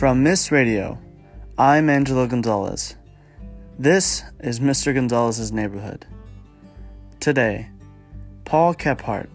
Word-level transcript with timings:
From 0.00 0.24
MIIS 0.24 0.50
Radio, 0.50 0.98
I'm 1.58 1.90
Angelo 1.90 2.26
Gonzalez. 2.26 2.96
This 3.78 4.24
is 4.38 4.58
Mr. 4.58 4.94
Gonzalez's 4.94 5.52
neighborhood. 5.52 6.06
Today, 7.20 7.68
Paul 8.46 8.72
Kephart, 8.74 9.28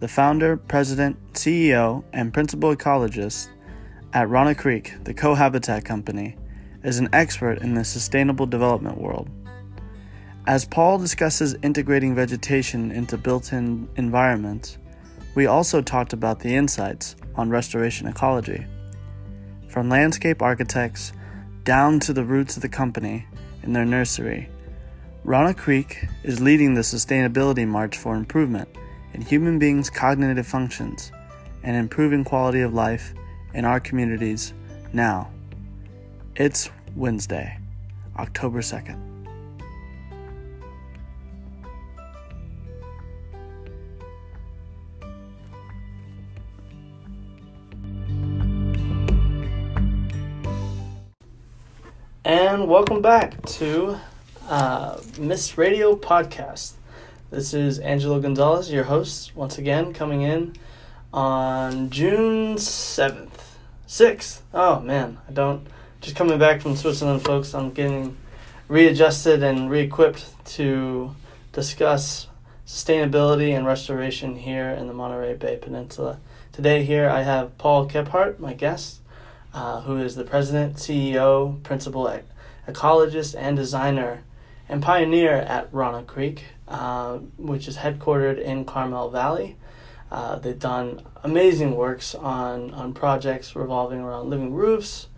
the 0.00 0.08
founder, 0.08 0.58
president, 0.58 1.16
CEO, 1.32 2.04
and 2.12 2.30
principal 2.30 2.76
ecologist 2.76 3.48
at 4.12 4.28
Rana 4.28 4.54
Creek, 4.54 4.92
the 5.04 5.14
Cohabitat 5.14 5.86
Company, 5.86 6.36
is 6.84 6.98
an 6.98 7.08
expert 7.14 7.62
in 7.62 7.72
the 7.72 7.82
sustainable 7.82 8.44
development 8.44 8.98
world. 9.00 9.30
As 10.46 10.66
Paul 10.66 10.98
discusses 10.98 11.56
integrating 11.62 12.14
vegetation 12.14 12.90
into 12.90 13.16
built 13.16 13.54
in 13.54 13.88
environments, 13.96 14.76
we 15.34 15.46
also 15.46 15.80
talked 15.80 16.12
about 16.12 16.40
the 16.40 16.54
insights 16.54 17.16
on 17.34 17.48
restoration 17.48 18.06
ecology. 18.06 18.66
From 19.72 19.88
landscape 19.88 20.42
architects 20.42 21.14
down 21.64 21.98
to 22.00 22.12
the 22.12 22.24
roots 22.24 22.56
of 22.56 22.62
the 22.62 22.68
company 22.68 23.24
in 23.62 23.72
their 23.72 23.86
nursery, 23.86 24.50
Rana 25.24 25.54
Creek 25.54 26.04
is 26.22 26.42
leading 26.42 26.74
the 26.74 26.82
sustainability 26.82 27.66
march 27.66 27.96
for 27.96 28.14
improvement 28.14 28.68
in 29.14 29.22
human 29.22 29.58
beings' 29.58 29.88
cognitive 29.88 30.46
functions 30.46 31.10
and 31.62 31.74
improving 31.74 32.22
quality 32.22 32.60
of 32.60 32.74
life 32.74 33.14
in 33.54 33.64
our 33.64 33.80
communities 33.80 34.52
now. 34.92 35.30
It's 36.36 36.68
Wednesday, 36.94 37.58
October 38.18 38.60
2nd. 38.60 39.11
And 52.32 52.66
welcome 52.66 53.02
back 53.02 53.44
to 53.58 54.00
uh, 54.48 54.96
MIIS 54.96 55.58
Radio 55.58 55.94
Podcast. 55.94 56.72
This 57.30 57.52
is 57.52 57.78
Angelo 57.78 58.20
Gonzalez, 58.20 58.72
your 58.72 58.84
host, 58.84 59.36
once 59.36 59.58
again, 59.58 59.92
coming 59.92 60.22
in 60.22 60.56
on 61.12 61.90
June 61.90 62.56
7th. 62.56 63.38
6th. 63.86 64.40
Oh 64.54 64.80
man, 64.80 65.18
I 65.28 65.32
don't. 65.32 65.66
Just 66.00 66.16
coming 66.16 66.38
back 66.38 66.62
from 66.62 66.74
Switzerland, 66.74 67.22
folks. 67.22 67.54
I'm 67.54 67.70
getting 67.70 68.16
readjusted 68.66 69.42
and 69.42 69.70
re 69.70 69.80
equipped 69.80 70.24
to 70.54 71.14
discuss 71.52 72.28
sustainability 72.66 73.54
and 73.54 73.66
restoration 73.66 74.36
here 74.36 74.70
in 74.70 74.86
the 74.86 74.94
Monterey 74.94 75.34
Bay 75.34 75.58
Peninsula. 75.60 76.18
Today, 76.50 76.82
here 76.82 77.10
I 77.10 77.24
have 77.24 77.58
Paul 77.58 77.86
Kephart, 77.90 78.38
my 78.38 78.54
guest 78.54 79.01
uh, 79.54 79.80
who 79.82 79.98
is 79.98 80.14
the 80.14 80.24
president, 80.24 80.76
CEO, 80.76 81.62
principal 81.62 82.10
ecologist, 82.66 83.34
and 83.38 83.56
designer 83.56 84.22
and 84.68 84.82
pioneer 84.82 85.34
at 85.34 85.68
Rana 85.72 86.02
Creek, 86.02 86.44
uh, 86.68 87.18
which 87.36 87.68
is 87.68 87.76
headquartered 87.78 88.40
in 88.40 88.64
Carmel 88.64 89.10
Valley. 89.10 89.56
Uh, 90.10 90.36
they've 90.36 90.58
done 90.58 91.02
amazing 91.24 91.76
works 91.76 92.14
on, 92.14 92.72
on 92.74 92.94
projects 92.94 93.56
revolving 93.56 94.00
around 94.00 94.30
living 94.30 94.52
roofs, 94.52 95.08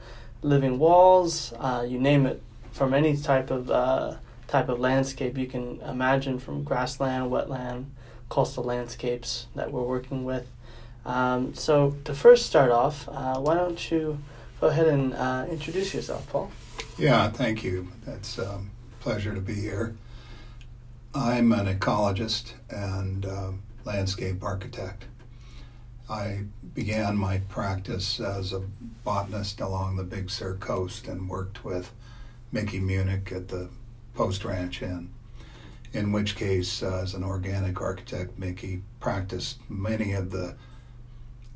living 0.43 0.79
walls, 0.79 1.53
uh, 1.59 1.85
you 1.87 1.99
name 1.99 2.27
it, 2.27 2.43
from 2.73 2.95
any 2.95 3.17
type 3.17 3.51
of 3.51 3.71
uh, 3.71 4.17
type 4.49 4.69
of 4.69 4.79
landscape 4.79 5.39
you 5.39 5.47
can 5.47 5.81
imagine, 5.83 6.39
from 6.39 6.63
grassland, 6.63 7.31
wetland, 7.31 7.87
coastal 8.29 8.65
landscapes 8.65 9.47
that 9.55 9.73
we're 9.73 9.83
working 9.83 10.25
with. 10.25 10.47
Um, 11.05 11.55
so 11.55 11.97
to 12.05 12.15
first 12.15 12.47
start 12.47 12.71
off, 12.71 13.09
uh, 13.09 13.39
why 13.39 13.55
don't 13.55 13.91
you 13.91 14.19
go 14.61 14.69
ahead 14.69 14.87
and 14.87 15.15
uh, 15.15 15.47
introduce 15.51 15.95
yourself, 15.95 16.29
Paul? 16.31 16.51
Yeah, 16.99 17.29
thank 17.31 17.63
you. 17.63 17.89
It's 18.07 18.39
a 18.39 18.55
um, 18.55 18.71
pleasure 19.01 19.35
to 19.35 19.41
be 19.41 19.55
here. 19.55 19.95
I'm 21.15 21.53
an 21.53 21.67
ecologist 21.67 22.53
and 22.71 23.27
uh, 23.27 23.51
landscape 23.85 24.43
architect. 24.43 25.05
I 26.09 26.45
began 26.75 27.17
my 27.17 27.39
practice 27.49 28.21
as 28.21 28.53
a 28.53 28.61
botanist 29.05 29.61
along 29.61 29.97
the 29.97 30.05
Big 30.05 30.31
Sur 30.31 30.55
coast 30.57 31.09
and 31.09 31.29
worked 31.29 31.65
with 31.65 31.93
Mickey 32.53 32.81
Muennig 32.81 33.33
at 33.33 33.49
the 33.49 33.69
Post 34.15 34.45
Ranch 34.45 34.83
Inn 34.83 35.11
in 35.95 36.11
which 36.11 36.35
case, 36.35 36.83
uh, 36.83 37.01
as 37.03 37.15
an 37.15 37.23
organic 37.23 37.81
architect, 37.81 38.37
Mickey 38.37 38.83
practiced 38.99 39.59
many 39.71 40.13
of 40.13 40.31
the 40.33 40.57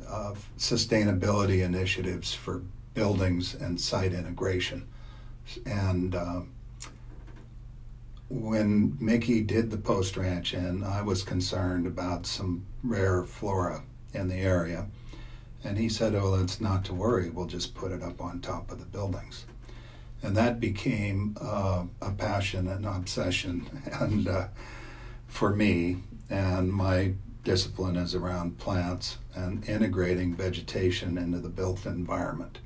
uh, 0.08 0.34
sustainability 0.58 1.62
initiatives 1.62 2.32
for 2.32 2.62
buildings 2.94 3.54
and 3.54 3.80
site 3.80 4.12
integration. 4.12 4.86
And 5.64 6.14
uh, 6.14 6.40
when 8.28 8.96
Mickey 9.00 9.40
did 9.40 9.70
the 9.70 9.78
Post 9.78 10.16
Ranch 10.16 10.54
Inn, 10.54 10.84
I 10.84 11.02
was 11.02 11.22
concerned 11.22 11.86
about 11.86 12.26
some 12.26 12.66
rare 12.82 13.24
flora 13.24 13.82
in 14.12 14.28
the 14.28 14.36
area. 14.36 14.86
And 15.64 15.78
he 15.78 15.88
said, 15.88 16.14
Oh, 16.14 16.36
that's 16.36 16.60
not 16.60 16.84
to 16.86 16.94
worry, 16.94 17.30
we'll 17.30 17.46
just 17.46 17.74
put 17.74 17.92
it 17.92 18.02
up 18.02 18.20
on 18.20 18.40
top 18.40 18.70
of 18.70 18.78
the 18.78 18.86
buildings. 18.86 19.46
And 20.22 20.36
that 20.36 20.60
became 20.60 21.36
uh, 21.40 21.84
a 22.02 22.10
passion 22.10 22.68
and 22.68 22.84
obsession 22.84 23.82
and 24.00 24.28
uh, 24.28 24.48
for 25.26 25.54
me. 25.54 25.98
And 26.30 26.72
my 26.72 27.14
discipline 27.44 27.96
is 27.96 28.14
around 28.14 28.58
plants 28.58 29.18
and 29.34 29.66
integrating 29.68 30.34
vegetation 30.34 31.16
into 31.18 31.38
the 31.38 31.48
built 31.48 31.86
environment. 31.86 32.58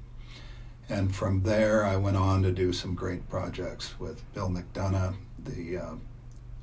And 0.89 1.15
from 1.15 1.43
there, 1.43 1.85
I 1.85 1.97
went 1.97 2.17
on 2.17 2.43
to 2.43 2.53
do 2.53 2.73
some 2.73 2.95
great 2.95 3.29
projects 3.29 3.99
with 3.99 4.23
Bill 4.35 4.51
McDonough, 4.51 5.15
the 5.39 5.79
uh, 5.79 5.95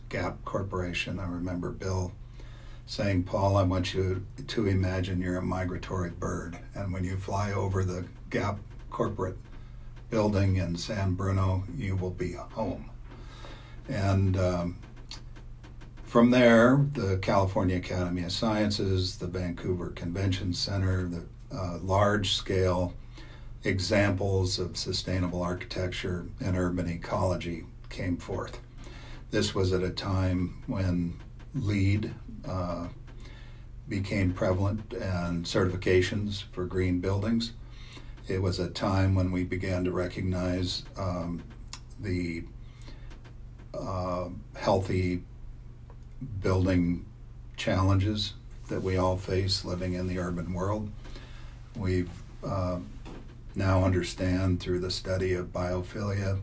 Gap 0.10 0.44
Corporation. 0.46 1.20
I 1.20 1.28
remember 1.28 1.72
Bill 1.72 2.12
saying, 2.86 3.24
Paul, 3.24 3.56
I 3.56 3.64
want 3.64 3.94
you 3.94 4.26
to 4.48 4.68
imagine 4.68 5.22
you're 5.22 5.38
a 5.38 5.42
migratory 5.42 6.10
bird. 6.10 6.58
And 6.76 6.92
when 6.92 7.04
you 7.04 7.18
fly 7.18 7.54
over 7.54 7.84
the 7.84 8.06
Gap 8.30 8.60
corporate 8.90 9.38
building 10.10 10.58
in 10.58 10.76
San 10.76 11.14
Bruno, 11.14 11.64
you 11.78 11.96
will 11.96 12.10
be 12.10 12.34
home. 12.34 12.90
And 13.88 14.38
um, 14.38 14.78
from 16.10 16.32
there, 16.32 16.88
the 16.94 17.20
California 17.22 17.78
Academy 17.78 18.24
of 18.24 18.32
Sciences, 18.32 19.18
the 19.18 19.28
Vancouver 19.28 19.92
Convention 19.92 20.52
Center, 20.54 21.08
the 21.08 21.24
uh, 21.56 21.78
large 21.84 22.32
scale 22.32 22.96
examples 23.64 24.58
of 24.58 24.76
sustainable 24.76 25.44
architecture 25.44 26.26
and 26.44 26.58
urban 26.58 26.90
ecology 26.90 27.64
came 27.90 28.18
forth. 28.18 28.60
This 29.30 29.54
was 29.54 29.72
at 29.72 29.84
a 29.84 29.92
time 29.92 30.64
when 30.66 31.20
LEED 31.54 32.12
uh, 32.48 32.88
became 33.88 34.34
prevalent 34.34 34.92
and 34.94 35.46
certifications 35.46 36.44
for 36.52 36.66
green 36.66 37.00
buildings. 37.00 37.52
It 38.28 38.42
was 38.42 38.58
a 38.58 38.72
time 38.72 39.14
when 39.14 39.32
we 39.32 39.44
began 39.44 39.84
to 39.84 39.92
recognize 39.92 40.86
um, 40.98 41.44
the 42.00 42.46
uh, 43.76 44.30
healthy 44.56 45.22
building 46.42 47.06
challenges 47.58 48.34
that 48.68 48.82
we 48.82 48.98
all 48.98 49.18
face 49.18 49.66
living 49.66 49.94
in 49.94 50.08
the 50.08 50.20
urban 50.20 50.54
world. 50.54 50.90
We've 51.76 52.10
uh, 52.44 52.80
now 53.56 53.84
understand 53.84 54.60
through 54.60 54.80
the 54.80 54.92
study 54.92 55.34
of 55.34 55.52
biophilia 55.52 56.40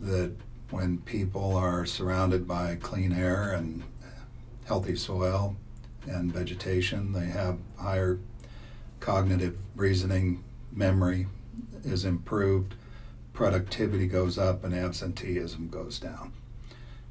that 0.00 0.32
when 0.70 0.98
people 0.98 1.56
are 1.56 1.84
surrounded 1.84 2.46
by 2.46 2.76
clean 2.76 3.12
air 3.12 3.52
and 3.52 3.82
healthy 4.66 4.96
soil 4.96 5.56
and 6.08 6.32
vegetation, 6.32 7.12
they 7.12 7.26
have 7.26 7.58
higher 7.76 8.18
cognitive 9.00 9.58
reasoning, 9.74 10.44
memory 10.72 11.26
is 11.84 12.04
improved, 12.04 12.74
productivity 13.32 14.06
goes 14.06 14.38
up, 14.38 14.62
and 14.62 14.74
absenteeism 14.74 15.68
goes 15.68 15.98
down. 15.98 16.32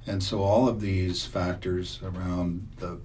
And 0.08 0.24
so, 0.24 0.42
all 0.42 0.68
of 0.68 0.82
these 0.82 1.26
factors 1.26 2.00
around 2.04 2.68
the 2.78 3.00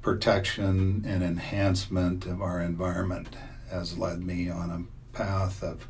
protection 0.00 1.04
and 1.06 1.22
enhancement 1.22 2.26
of 2.26 2.40
our 2.42 2.60
environment 2.60 3.36
has 3.70 3.96
led 3.98 4.22
me 4.22 4.50
on 4.50 4.70
a 4.70 5.16
path 5.16 5.62
of 5.62 5.86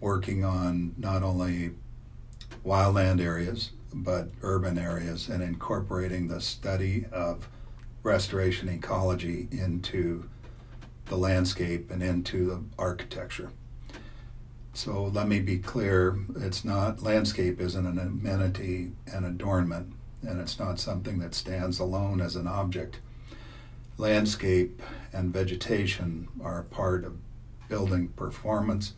working 0.00 0.44
on 0.44 0.94
not 0.98 1.22
only 1.22 1.70
wildland 2.64 3.20
areas 3.20 3.70
but 3.94 4.28
urban 4.42 4.76
areas 4.76 5.28
and 5.28 5.42
incorporating 5.42 6.28
the 6.28 6.40
study 6.40 7.06
of 7.12 7.48
restoration 8.02 8.68
ecology 8.68 9.48
into 9.50 10.28
the 11.06 11.16
landscape 11.16 11.90
and 11.90 12.02
into 12.02 12.46
the 12.46 12.62
architecture. 12.78 13.50
So 14.76 15.04
let 15.04 15.26
me 15.26 15.40
be 15.40 15.58
clear, 15.58 16.18
it's 16.36 16.64
not 16.64 17.02
landscape 17.02 17.60
isn't 17.60 17.86
an 17.86 17.98
amenity 17.98 18.92
and 19.12 19.24
adornment 19.24 19.94
and 20.22 20.40
it's 20.40 20.58
not 20.58 20.78
something 20.78 21.18
that 21.18 21.34
stands 21.34 21.78
alone 21.78 22.20
as 22.20 22.36
an 22.36 22.46
object 22.46 23.00
landscape 23.98 24.82
and 25.12 25.32
vegetation 25.32 26.28
are 26.42 26.60
a 26.60 26.64
part 26.64 27.04
of 27.04 27.16
building 27.68 28.08
performance 28.08 28.92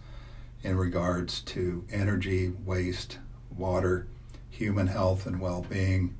in 0.62 0.76
regards 0.76 1.40
to 1.40 1.84
energy, 1.90 2.52
waste, 2.64 3.18
water, 3.56 4.06
human 4.50 4.88
health 4.88 5.26
and 5.26 5.40
well 5.40 5.64
being, 5.70 6.16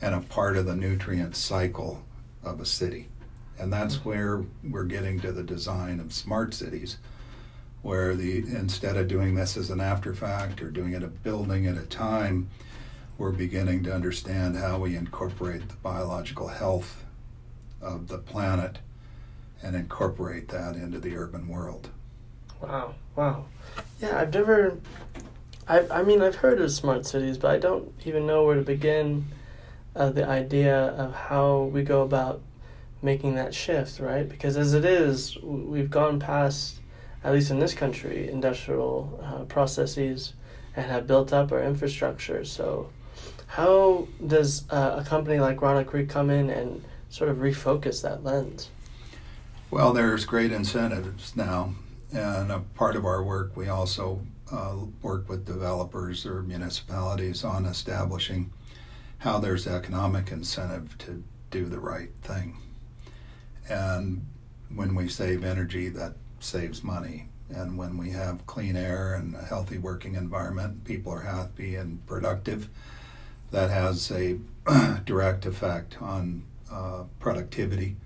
and 0.00 0.14
a 0.14 0.20
part 0.20 0.56
of 0.56 0.66
the 0.66 0.76
nutrient 0.76 1.34
cycle 1.34 2.04
of 2.44 2.60
a 2.60 2.66
city. 2.66 3.08
And 3.58 3.72
that's 3.72 3.96
mm-hmm. 3.96 4.08
where 4.08 4.44
we're 4.62 4.84
getting 4.84 5.20
to 5.20 5.32
the 5.32 5.42
design 5.42 5.98
of 5.98 6.12
smart 6.12 6.54
cities, 6.54 6.96
where 7.82 8.14
the 8.14 8.38
instead 8.38 8.96
of 8.96 9.08
doing 9.08 9.34
this 9.34 9.56
as 9.56 9.70
an 9.70 9.80
after 9.80 10.14
fact 10.14 10.60
or 10.62 10.70
doing 10.70 10.92
it 10.92 11.02
a 11.02 11.08
building 11.08 11.66
at 11.66 11.76
a 11.76 11.86
time, 11.86 12.48
we're 13.18 13.32
beginning 13.32 13.82
to 13.84 13.94
understand 13.94 14.56
how 14.56 14.78
we 14.78 14.96
incorporate 14.96 15.68
the 15.68 15.76
biological 15.76 16.48
health 16.48 17.04
of 17.80 18.08
the 18.08 18.18
planet 18.18 18.78
and 19.62 19.74
incorporate 19.74 20.48
that 20.48 20.74
into 20.74 20.98
the 20.98 21.16
urban 21.16 21.48
world. 21.48 21.90
Wow, 22.60 22.94
wow. 23.16 23.46
Yeah, 24.00 24.18
I've 24.18 24.32
never 24.34 24.78
I 25.68 25.86
I 25.90 26.02
mean 26.02 26.20
I've 26.22 26.36
heard 26.36 26.60
of 26.60 26.70
smart 26.70 27.06
cities, 27.06 27.38
but 27.38 27.50
I 27.50 27.58
don't 27.58 27.92
even 28.04 28.26
know 28.26 28.44
where 28.44 28.56
to 28.56 28.62
begin 28.62 29.26
uh, 29.94 30.10
the 30.10 30.26
idea 30.26 30.76
of 30.76 31.14
how 31.14 31.62
we 31.72 31.82
go 31.82 32.02
about 32.02 32.42
making 33.02 33.34
that 33.34 33.54
shift, 33.54 33.98
right? 33.98 34.28
Because 34.28 34.56
as 34.56 34.74
it 34.74 34.84
is, 34.84 35.36
we've 35.42 35.90
gone 35.90 36.20
past, 36.20 36.79
at 37.22 37.32
least 37.32 37.50
in 37.50 37.58
this 37.58 37.74
country, 37.74 38.28
industrial 38.30 39.20
uh, 39.22 39.44
processes 39.44 40.34
and 40.76 40.90
have 40.90 41.06
built 41.06 41.32
up 41.32 41.52
our 41.52 41.62
infrastructure. 41.62 42.44
So, 42.44 42.90
how 43.46 44.06
does 44.26 44.70
uh, 44.70 45.02
a 45.04 45.04
company 45.04 45.40
like 45.40 45.60
Rana 45.60 45.84
Creek 45.84 46.08
come 46.08 46.30
in 46.30 46.50
and 46.50 46.84
sort 47.08 47.30
of 47.30 47.38
refocus 47.38 48.02
that 48.02 48.22
lens? 48.22 48.70
Well, 49.70 49.92
there's 49.92 50.24
great 50.24 50.52
incentives 50.52 51.36
now, 51.36 51.74
and 52.12 52.50
a 52.50 52.60
part 52.60 52.96
of 52.96 53.04
our 53.04 53.22
work, 53.22 53.56
we 53.56 53.68
also 53.68 54.24
uh, 54.52 54.76
work 55.02 55.28
with 55.28 55.44
developers 55.44 56.26
or 56.26 56.42
municipalities 56.42 57.44
on 57.44 57.66
establishing 57.66 58.52
how 59.18 59.38
there's 59.38 59.66
economic 59.66 60.30
incentive 60.30 60.96
to 60.98 61.22
do 61.50 61.66
the 61.66 61.78
right 61.78 62.10
thing. 62.22 62.56
And 63.68 64.26
when 64.74 64.94
we 64.94 65.08
save 65.08 65.44
energy, 65.44 65.88
that 65.90 66.14
saves 66.40 66.82
money. 66.82 67.28
And 67.48 67.76
when 67.76 67.96
we 67.96 68.10
have 68.10 68.46
clean 68.46 68.76
air 68.76 69.14
and 69.14 69.34
a 69.34 69.42
healthy 69.42 69.78
working 69.78 70.14
environment, 70.14 70.84
people 70.84 71.12
are 71.12 71.22
happy 71.22 71.74
and 71.74 72.04
productive. 72.06 72.68
That 73.50 73.70
has 73.70 74.10
a 74.12 74.38
direct 75.04 75.46
effect 75.46 76.00
on 76.00 76.44
uh, 76.70 77.04
productivity. 77.18 77.96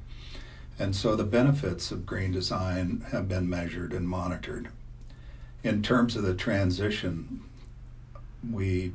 And 0.79 0.97
so 0.97 1.15
the 1.15 1.25
benefits 1.25 1.91
of 1.91 2.07
green 2.07 2.33
design 2.33 3.05
have 3.13 3.29
been 3.29 3.49
measured 3.49 3.93
and 3.93 4.09
monitored. 4.09 4.69
In 5.63 5.83
terms 5.83 6.17
of 6.17 6.23
the 6.25 6.35
transition, 6.35 7.43
we 8.51 8.93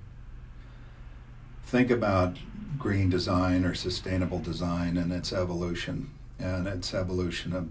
think 1.63 1.89
about 1.89 2.37
green 2.77 3.09
design 3.09 3.63
or 3.63 3.75
sustainable 3.75 4.39
design 4.39 4.97
and 4.97 5.11
its 5.11 5.31
evolution 5.31 6.11
and 6.39 6.67
its 6.67 6.93
evolution 6.93 7.53
of 7.53 7.69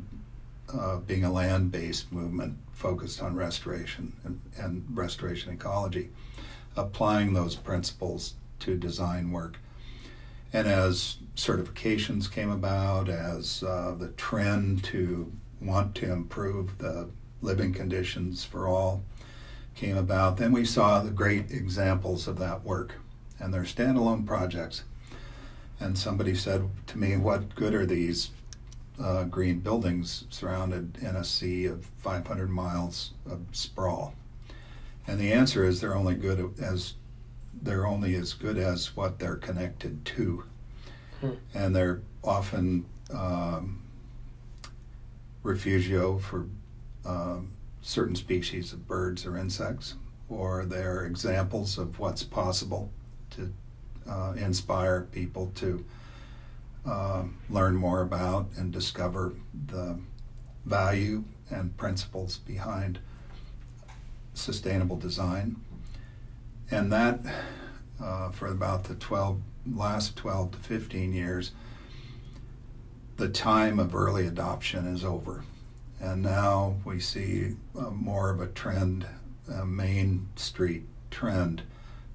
uh, 0.72 0.96
being 0.98 1.24
a 1.24 1.32
land 1.32 1.70
based 1.70 2.12
movement 2.12 2.56
focused 2.72 3.22
on 3.22 3.34
restoration 3.34 4.12
and, 4.24 4.40
and, 4.56 4.84
restoration 4.90 5.52
ecology, 5.52 6.10
applying 6.76 7.32
those 7.32 7.56
principles 7.56 8.34
to 8.60 8.76
design 8.76 9.32
work. 9.32 9.58
And 10.52 10.66
as 10.66 11.18
certifications 11.36 12.30
came 12.30 12.50
about, 12.50 13.08
as 13.08 13.62
uh, 13.62 13.94
the 13.98 14.08
trend 14.08 14.84
to 14.84 15.32
want 15.60 15.94
to 15.96 16.12
improve 16.12 16.78
the 16.78 17.08
living 17.42 17.72
conditions 17.72 18.44
for 18.44 18.68
all 18.68 19.02
came 19.74 19.96
about, 19.96 20.36
then 20.36 20.52
we 20.52 20.64
saw 20.64 21.00
the 21.00 21.10
great 21.10 21.50
examples 21.50 22.26
of 22.26 22.38
that 22.38 22.64
work 22.64 22.94
and 23.38 23.52
they're 23.52 23.62
standalone 23.62 24.26
projects. 24.26 24.82
And 25.80 25.96
somebody 25.96 26.34
said 26.34 26.68
to 26.88 26.98
me, 26.98 27.16
What 27.16 27.54
good 27.54 27.74
are 27.74 27.86
these 27.86 28.30
uh, 29.00 29.24
green 29.24 29.60
buildings 29.60 30.24
surrounded 30.30 30.98
in 31.00 31.16
a 31.16 31.24
sea 31.24 31.66
of 31.66 31.84
500 31.98 32.50
miles 32.50 33.12
of 33.30 33.40
sprawl? 33.52 34.14
And 35.06 35.18
the 35.18 35.32
answer 35.32 35.64
is 35.64 35.80
they're 35.80 35.96
only 35.96 36.14
good 36.14 36.54
as 36.60 36.94
they're 37.60 37.86
only 37.86 38.14
as 38.14 38.34
good 38.34 38.58
as 38.58 38.94
what 38.94 39.18
they're 39.18 39.36
connected 39.36 40.04
to, 40.04 40.44
hmm. 41.20 41.30
and 41.54 41.74
they're 41.74 42.02
often 42.22 42.84
um, 43.12 43.80
refugio 45.42 46.18
for 46.18 46.46
um, 47.04 47.50
certain 47.80 48.14
species 48.14 48.72
of 48.72 48.86
birds 48.86 49.24
or 49.24 49.36
insects, 49.36 49.94
or 50.28 50.64
they're 50.66 51.06
examples 51.06 51.78
of 51.78 51.98
what's 51.98 52.22
possible 52.22 52.90
to 53.30 53.52
uh, 54.08 54.34
inspire 54.36 55.02
people 55.12 55.50
to 55.54 55.84
uh, 56.86 57.24
learn 57.50 57.76
more 57.76 58.02
about 58.02 58.48
and 58.56 58.72
discover 58.72 59.34
the 59.66 59.98
value 60.64 61.24
and 61.50 61.76
principles 61.76 62.38
behind 62.38 62.98
sustainable 64.34 64.96
design. 64.96 65.56
And 66.70 66.92
that, 66.92 67.20
uh, 68.02 68.30
for 68.30 68.48
about 68.48 68.84
the 68.84 68.94
12, 68.94 69.40
last 69.74 70.16
12 70.16 70.52
to 70.52 70.58
15 70.58 71.12
years, 71.12 71.52
the 73.16 73.28
time 73.28 73.78
of 73.78 73.94
early 73.94 74.26
adoption 74.26 74.86
is 74.86 75.04
over. 75.04 75.42
And 76.00 76.22
now 76.22 76.76
we 76.84 77.00
see 77.00 77.56
uh, 77.76 77.90
more 77.90 78.30
of 78.30 78.40
a 78.40 78.46
trend, 78.46 79.06
a 79.52 79.66
Main 79.66 80.28
Street 80.36 80.84
trend 81.10 81.62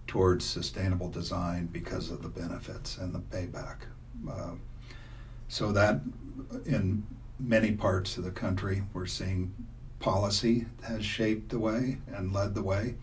towards 0.07 0.45
sustainable 0.45 1.09
design 1.09 1.65
because 1.65 2.09
of 2.09 2.21
the 2.21 2.29
benefits 2.29 2.97
and 2.97 3.13
the 3.13 3.19
payback. 3.19 3.77
Uh, 4.29 4.51
so 5.47 5.71
that 5.71 6.01
in 6.65 7.05
many 7.39 7.71
parts 7.71 8.17
of 8.17 8.23
the 8.23 8.31
country, 8.31 8.83
we're 8.93 9.05
seeing 9.05 9.53
policy 9.99 10.65
has 10.83 11.05
shaped 11.05 11.49
the 11.49 11.59
way 11.59 11.97
and 12.07 12.33
led 12.33 12.55
the 12.55 12.63
way. 12.63 12.95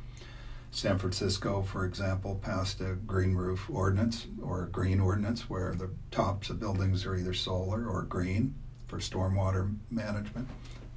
San 0.72 0.98
Francisco, 0.98 1.62
for 1.62 1.84
example, 1.84 2.40
passed 2.42 2.80
a 2.80 2.94
green 3.06 3.34
roof 3.34 3.68
ordinance 3.70 4.26
or 4.42 4.64
a 4.64 4.68
green 4.68 5.00
ordinance 5.00 5.50
where 5.50 5.74
the 5.74 5.90
tops 6.10 6.50
of 6.50 6.60
buildings 6.60 7.04
are 7.06 7.16
either 7.16 7.34
solar 7.34 7.86
or 7.86 8.02
green 8.02 8.54
for 8.86 8.98
stormwater 8.98 9.74
management, 9.90 10.48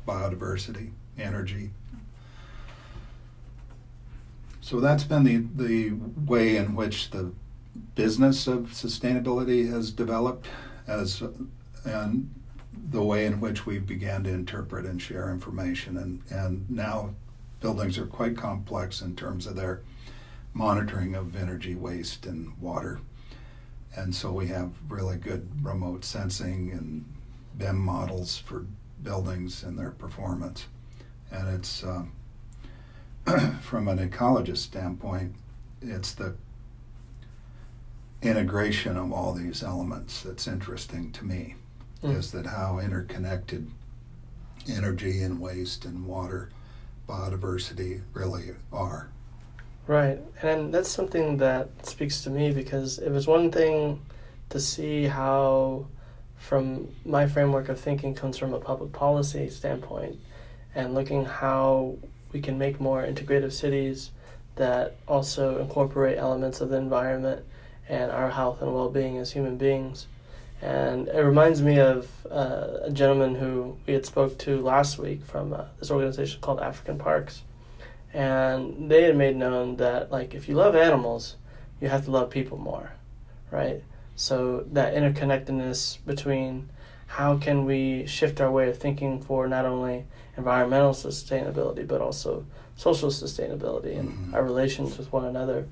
biodiversity, 0.07 0.91
energy, 1.17 1.71
so 4.63 4.79
that's 4.79 5.03
been 5.03 5.25
the, 5.25 5.45
the 5.55 5.91
way 6.25 6.55
in 6.55 6.73
which 6.73 7.09
the 7.09 7.33
business 7.95 8.47
of 8.47 8.71
sustainability 8.71 9.69
has 9.69 9.91
developed 9.91 10.47
as 10.87 11.23
and 11.85 12.33
the 12.89 13.03
way 13.03 13.25
in 13.25 13.39
which 13.39 13.65
we 13.65 13.79
began 13.79 14.23
to 14.23 14.29
interpret 14.29 14.85
and 14.85 15.01
share 15.01 15.31
information. 15.31 15.97
And, 15.97 16.21
and 16.29 16.69
now 16.69 17.13
buildings 17.59 17.97
are 17.97 18.05
quite 18.05 18.37
complex 18.37 19.01
in 19.01 19.15
terms 19.15 19.47
of 19.47 19.55
their 19.55 19.81
monitoring 20.53 21.15
of 21.15 21.35
energy 21.35 21.75
waste 21.75 22.25
and 22.25 22.57
water. 22.59 22.99
And 23.95 24.13
so 24.13 24.31
we 24.31 24.47
have 24.47 24.71
really 24.87 25.17
good 25.17 25.47
remote 25.63 26.03
sensing 26.03 26.71
and 26.71 27.05
BIM 27.57 27.77
models 27.77 28.37
for 28.37 28.65
buildings 29.03 29.63
and 29.63 29.77
their 29.77 29.91
performance. 29.91 30.65
And 31.31 31.47
it's 31.55 31.83
uh, 31.83 32.03
from 33.61 33.87
an 33.87 33.97
ecologist 34.09 34.57
standpoint, 34.57 35.35
it's 35.81 36.13
the 36.13 36.35
integration 38.23 38.97
of 38.97 39.11
all 39.11 39.33
these 39.33 39.63
elements 39.63 40.21
that's 40.21 40.47
interesting 40.47 41.11
to 41.11 41.25
me. 41.25 41.55
Mm. 42.03 42.17
Is 42.17 42.31
that 42.31 42.45
how 42.45 42.79
interconnected 42.79 43.69
energy 44.69 45.21
and 45.21 45.39
waste 45.39 45.85
and 45.85 46.05
water, 46.05 46.49
biodiversity 47.07 48.01
really 48.13 48.51
are. 48.71 49.09
Right, 49.87 50.19
and 50.41 50.73
that's 50.73 50.89
something 50.89 51.37
that 51.37 51.85
speaks 51.85 52.21
to 52.23 52.29
me 52.29 52.51
because 52.51 52.99
it 52.99 53.09
was 53.09 53.27
one 53.27 53.51
thing 53.51 54.01
to 54.49 54.59
see 54.59 55.05
how, 55.05 55.87
from 56.37 56.87
my 57.05 57.27
framework 57.27 57.67
of 57.67 57.79
thinking, 57.79 58.15
comes 58.15 58.37
from 58.37 58.53
a 58.53 58.59
public 58.59 58.93
policy 58.93 59.49
standpoint, 59.49 60.17
and 60.73 60.93
looking 60.93 61.25
how 61.25 61.97
we 62.31 62.39
can 62.39 62.57
make 62.57 62.79
more 62.79 63.03
integrative 63.03 63.51
cities 63.51 64.11
that 64.55 64.95
also 65.07 65.59
incorporate 65.59 66.17
elements 66.17 66.61
of 66.61 66.69
the 66.69 66.77
environment 66.77 67.43
and 67.89 68.11
our 68.11 68.29
health 68.29 68.61
and 68.61 68.73
well-being 68.73 69.17
as 69.17 69.31
human 69.31 69.57
beings. 69.57 70.07
And 70.61 71.09
it 71.09 71.19
reminds 71.19 71.61
me 71.61 71.79
of 71.79 72.09
uh, 72.31 72.79
a 72.83 72.91
gentleman 72.91 73.35
who 73.35 73.77
we 73.85 73.93
had 73.93 74.05
spoke 74.05 74.37
to 74.39 74.61
last 74.61 74.97
week 74.97 75.25
from 75.25 75.53
uh, 75.53 75.65
this 75.79 75.91
organization 75.91 76.39
called 76.39 76.61
African 76.61 76.97
Parks, 76.97 77.41
and 78.13 78.89
they 78.89 79.03
had 79.03 79.17
made 79.17 79.35
known 79.35 79.75
that 79.77 80.11
like 80.11 80.33
if 80.33 80.47
you 80.47 80.55
love 80.55 80.75
animals, 80.75 81.35
you 81.81 81.89
have 81.89 82.05
to 82.05 82.11
love 82.11 82.29
people 82.29 82.57
more, 82.57 82.93
right? 83.51 83.83
So 84.15 84.63
that 84.71 84.93
interconnectedness 84.93 85.97
between 86.05 86.69
how 87.07 87.37
can 87.37 87.65
we 87.65 88.05
shift 88.05 88.39
our 88.39 88.51
way 88.51 88.69
of 88.69 88.77
thinking 88.77 89.21
for 89.21 89.47
not 89.47 89.65
only 89.65 90.05
environmental 90.37 90.91
sustainability 90.93 91.85
but 91.87 92.01
also 92.01 92.45
social 92.75 93.09
sustainability 93.09 93.99
and 93.99 94.09
Mhm. 94.09 94.33
our 94.33 94.43
relations 94.43 94.97
with 94.97 95.11
one 95.11 95.25
another. 95.25 95.67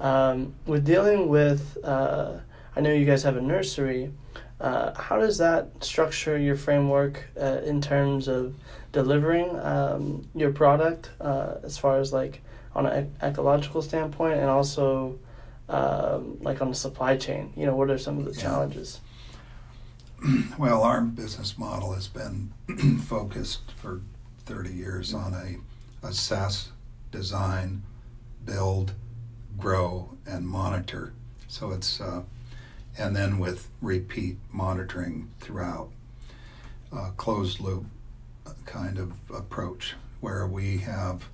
Um, 0.00 0.54
with 0.66 0.84
dealing 0.84 1.28
with, 1.28 1.76
uh, 1.84 2.38
I 2.74 2.80
know 2.80 2.92
you 2.92 3.04
guys 3.04 3.22
have 3.22 3.36
a 3.36 3.40
nursery. 3.40 4.12
Uh, 4.60 4.92
how 5.00 5.18
does 5.18 5.38
that 5.38 5.70
structure 5.82 6.38
your 6.38 6.56
framework 6.56 7.24
uh, 7.40 7.60
in 7.64 7.80
terms 7.80 8.28
of 8.28 8.54
delivering 8.92 9.58
um, 9.60 10.26
your 10.34 10.52
product 10.52 11.10
uh, 11.20 11.54
as 11.62 11.78
far 11.78 11.98
as 11.98 12.12
like 12.12 12.42
on 12.74 12.86
an 12.86 12.92
ec- 13.22 13.22
ecological 13.22 13.82
standpoint 13.82 14.38
and 14.38 14.48
also 14.50 15.18
um, 15.68 16.38
like 16.40 16.60
on 16.62 16.68
the 16.70 16.74
supply 16.74 17.16
chain? 17.16 17.52
You 17.56 17.66
know, 17.66 17.76
what 17.76 17.90
are 17.90 17.98
some 17.98 18.18
of 18.18 18.24
the 18.24 18.32
Yeah. 18.32 18.42
challenges? 18.42 19.00
Well, 20.58 20.82
our 20.82 21.00
business 21.00 21.56
model 21.56 21.94
has 21.94 22.06
been 22.06 22.52
focused 23.06 23.72
for 23.72 24.02
30 24.44 24.70
years 24.70 25.14
on 25.14 25.32
a 25.32 26.06
assess, 26.06 26.72
design, 27.10 27.82
build, 28.44 28.92
grow, 29.58 30.16
and 30.26 30.46
monitor. 30.46 31.12
So 31.48 31.70
it's, 31.72 32.00
uh, 32.00 32.22
and 32.96 33.14
then 33.14 33.38
with 33.38 33.68
repeat 33.80 34.36
monitoring 34.52 35.30
throughout, 35.40 35.90
uh, 36.92 37.10
closed 37.16 37.60
loop 37.60 37.84
kind 38.66 38.98
of 38.98 39.12
approach 39.34 39.94
where 40.20 40.46
we 40.46 40.78
have, 40.78 41.28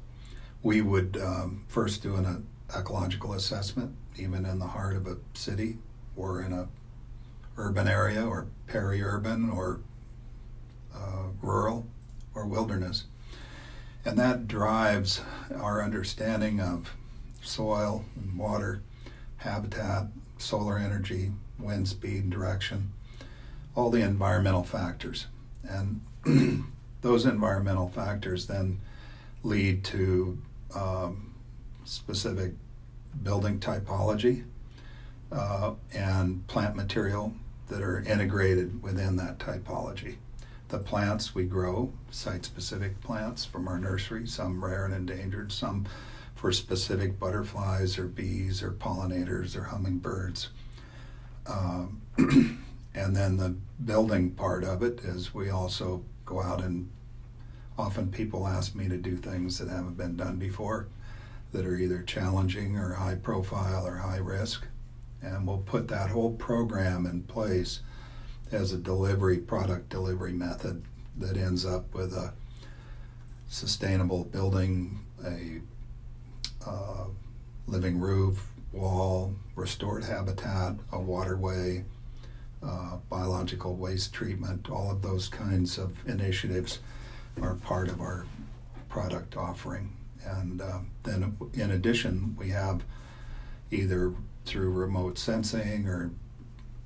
we 0.63 0.81
would 0.81 1.21
um, 1.23 1.65
first 1.69 2.03
do 2.03 2.15
an 2.15 2.47
ecological 2.75 3.35
assessment, 3.35 3.95
even 4.17 4.47
in 4.47 4.59
the 4.59 4.67
heart 4.67 4.97
of 4.97 5.07
a 5.07 5.17
city 5.35 5.79
or 6.17 6.41
in 6.43 6.53
a 6.53 6.69
urban 7.59 7.89
area 7.89 8.25
or 8.25 8.47
peri-urban 8.67 9.51
or 9.51 9.81
uh, 10.95 11.25
rural 11.43 11.87
or 12.35 12.47
wilderness. 12.47 13.05
And 14.05 14.19
that 14.19 14.47
drives 14.47 15.21
our 15.55 15.83
understanding 15.83 16.61
of 16.61 16.93
soil 17.47 18.05
and 18.17 18.39
water, 18.39 18.83
habitat, 19.39 20.07
solar 20.39 20.79
energy, 20.79 21.33
wind 21.59 21.89
speed 21.89 22.25
and 22.25 22.33
direction, 22.33 22.93
all 23.75 23.91
the 23.91 24.03
environmental 24.03 24.65
factors. 24.65 25.27
And 25.65 26.01
those 27.03 27.27
environmental 27.27 27.89
factors 27.89 28.47
then 28.47 28.81
lead 29.43 29.85
to 29.85 30.39
um, 30.75 31.35
specific 31.85 32.53
building 33.23 33.59
typology 33.61 34.45
uh, 35.33 35.73
and 35.95 36.47
plant 36.47 36.77
material 36.77 37.33
that 37.69 37.83
are 37.83 38.01
integrated 38.01 38.83
within 38.83 39.17
that 39.17 39.39
typology. 39.39 40.17
The 40.69 40.79
plants 40.79 41.35
we 41.35 41.45
grow, 41.45 41.93
site 42.11 42.45
specific 42.45 43.01
plants 43.01 43.45
from 43.45 43.69
our 43.69 43.79
nursery, 43.79 44.27
some 44.27 44.65
rare 44.65 44.85
and 44.85 44.95
endangered, 44.95 45.53
some 45.53 45.87
for 46.47 46.53
specific 46.53 47.19
butterflies 47.19 47.99
or 47.99 48.07
bees 48.07 48.63
or 48.63 48.71
pollinators 48.71 49.57
or 49.57 49.65
hummingbirds. 49.65 50.51
Um, 51.45 52.01
and 52.95 53.17
then 53.17 53.37
the 53.37 53.57
building 53.85 54.31
part 54.31 54.63
of 54.63 54.81
it 54.81 55.01
is 55.01 55.35
we 55.35 55.51
also 55.51 56.05
go 56.25 56.41
out 56.41 56.63
and 56.63 56.89
often 57.77 58.13
people 58.13 58.47
ask 58.47 58.77
me 58.77 58.89
to 58.89 58.97
do 58.97 59.17
things 59.17 59.59
that 59.59 59.69
haven't 59.69 59.97
been 59.97 60.17
done 60.17 60.37
before 60.37 60.87
that 61.51 61.67
are 61.67 61.75
either 61.75 62.05
challenging 62.05 62.77
or 62.77 62.93
high 62.93 63.17
profile 63.17 63.85
or 63.85 63.97
high 63.97 64.19
risk 64.19 64.69
and 65.21 65.49
we'll 65.49 65.59
put 65.59 65.89
that 65.89 66.11
whole 66.11 66.35
program 66.35 67.07
in 67.07 67.25
place 67.25 67.81
as 68.53 68.73
a 68.73 68.79
delivery 68.79 69.39
product 69.39 69.89
delivery 69.89 70.33
method 70.33 70.85
that 71.19 71.37
ends 71.37 71.67
up 71.67 71.93
with 71.93 72.13
a 72.13 72.33
sustainable 73.49 74.23
building, 74.23 75.01
a 75.25 75.61
uh, 76.67 77.05
living 77.67 77.99
roof, 77.99 78.51
wall, 78.73 79.35
restored 79.55 80.05
habitat, 80.05 80.77
a 80.93 80.99
waterway, 80.99 81.85
uh, 82.63 82.97
biological 83.09 83.77
waste 83.77 84.13
treatment. 84.13 84.71
All 84.71 84.91
of 84.91 85.03
those 85.03 85.29
kinds 85.29 85.79
of 85.79 85.97
initiatives 86.07 86.81
are 87.41 87.55
part 87.55 87.89
of 87.89 88.01
our 88.01 88.27
product 88.89 89.37
offering. 89.37 89.97
And 90.25 90.61
uh, 90.61 90.81
then, 91.05 91.37
in 91.55 91.71
addition, 91.71 92.35
we 92.39 92.49
have 92.51 92.83
either 93.71 94.15
through 94.45 94.71
remote 94.71 95.19
sensing 95.19 95.87
or 95.87 96.11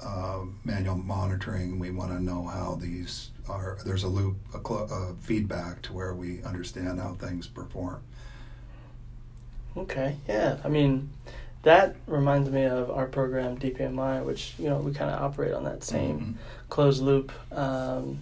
uh, 0.05 0.45
manual 0.65 0.97
monitoring. 0.97 1.79
We 1.79 1.91
want 1.91 2.11
to 2.11 2.23
know 2.23 2.45
how 2.45 2.79
these 2.81 3.31
are. 3.49 3.79
There's 3.85 4.05
a 4.05 4.09
loop, 4.09 4.37
a, 4.55 5.15
feedback 5.21 5.83
to 5.83 5.93
where 5.93 6.15
we 6.15 6.43
understand 6.43 7.01
how 7.01 7.15
things 7.15 7.47
perform. 7.47 8.03
Okay, 9.77 10.17
yeah. 10.29 10.57
I 10.65 10.69
mean, 10.69 11.11
that 11.63 11.97
reminds 12.07 12.51
me 12.51 12.65
of 12.65 12.91
our 12.91 13.07
program 13.07 13.57
DPMI, 13.59 14.25
which 14.25 14.55
you 14.59 14.69
know 14.69 14.79
we 14.79 14.93
kind 14.93 15.11
of 15.11 15.23
operate 15.23 15.53
on 15.53 15.65
that 15.65 15.85
same 15.85 16.19
Mhm. 16.21 16.35
closed 16.69 17.03
loop 17.03 17.33
um, 17.53 18.19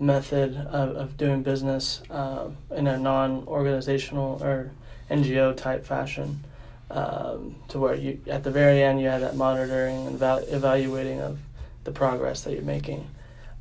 method 0.00 0.56
of, 0.56 0.96
of 0.96 1.16
doing 1.16 1.42
business 1.42 2.02
uh, 2.10 2.48
in 2.74 2.86
a 2.86 2.96
non-organizational 2.98 4.42
or 4.42 4.70
NGO 5.10 5.56
type 5.56 5.84
fashion. 5.84 6.44
Um, 6.90 7.56
to 7.68 7.78
where 7.78 7.94
you 7.94 8.18
at 8.28 8.44
the 8.44 8.50
very 8.50 8.82
end 8.82 8.98
you 8.98 9.08
have 9.08 9.20
that 9.20 9.36
monitoring 9.36 10.06
and 10.06 10.18
val- 10.18 10.38
evaluating 10.38 11.20
of 11.20 11.38
the 11.84 11.90
progress 11.92 12.40
that 12.44 12.54
you're 12.54 12.62
making. 12.62 13.06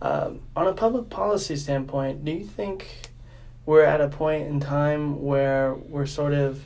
Um, 0.01 0.39
on 0.55 0.65
a 0.67 0.71
public 0.73 1.09
policy 1.09 1.57
standpoint, 1.57 2.23
do 2.23 2.31
you 2.31 2.45
think 2.45 3.09
we're 3.65 3.83
at 3.83 3.99
a 3.99 4.07
point 4.07 4.47
in 4.47 4.61
time 4.61 5.21
where 5.21 5.73
we're 5.73 6.05
sort 6.05 6.33
of 6.33 6.63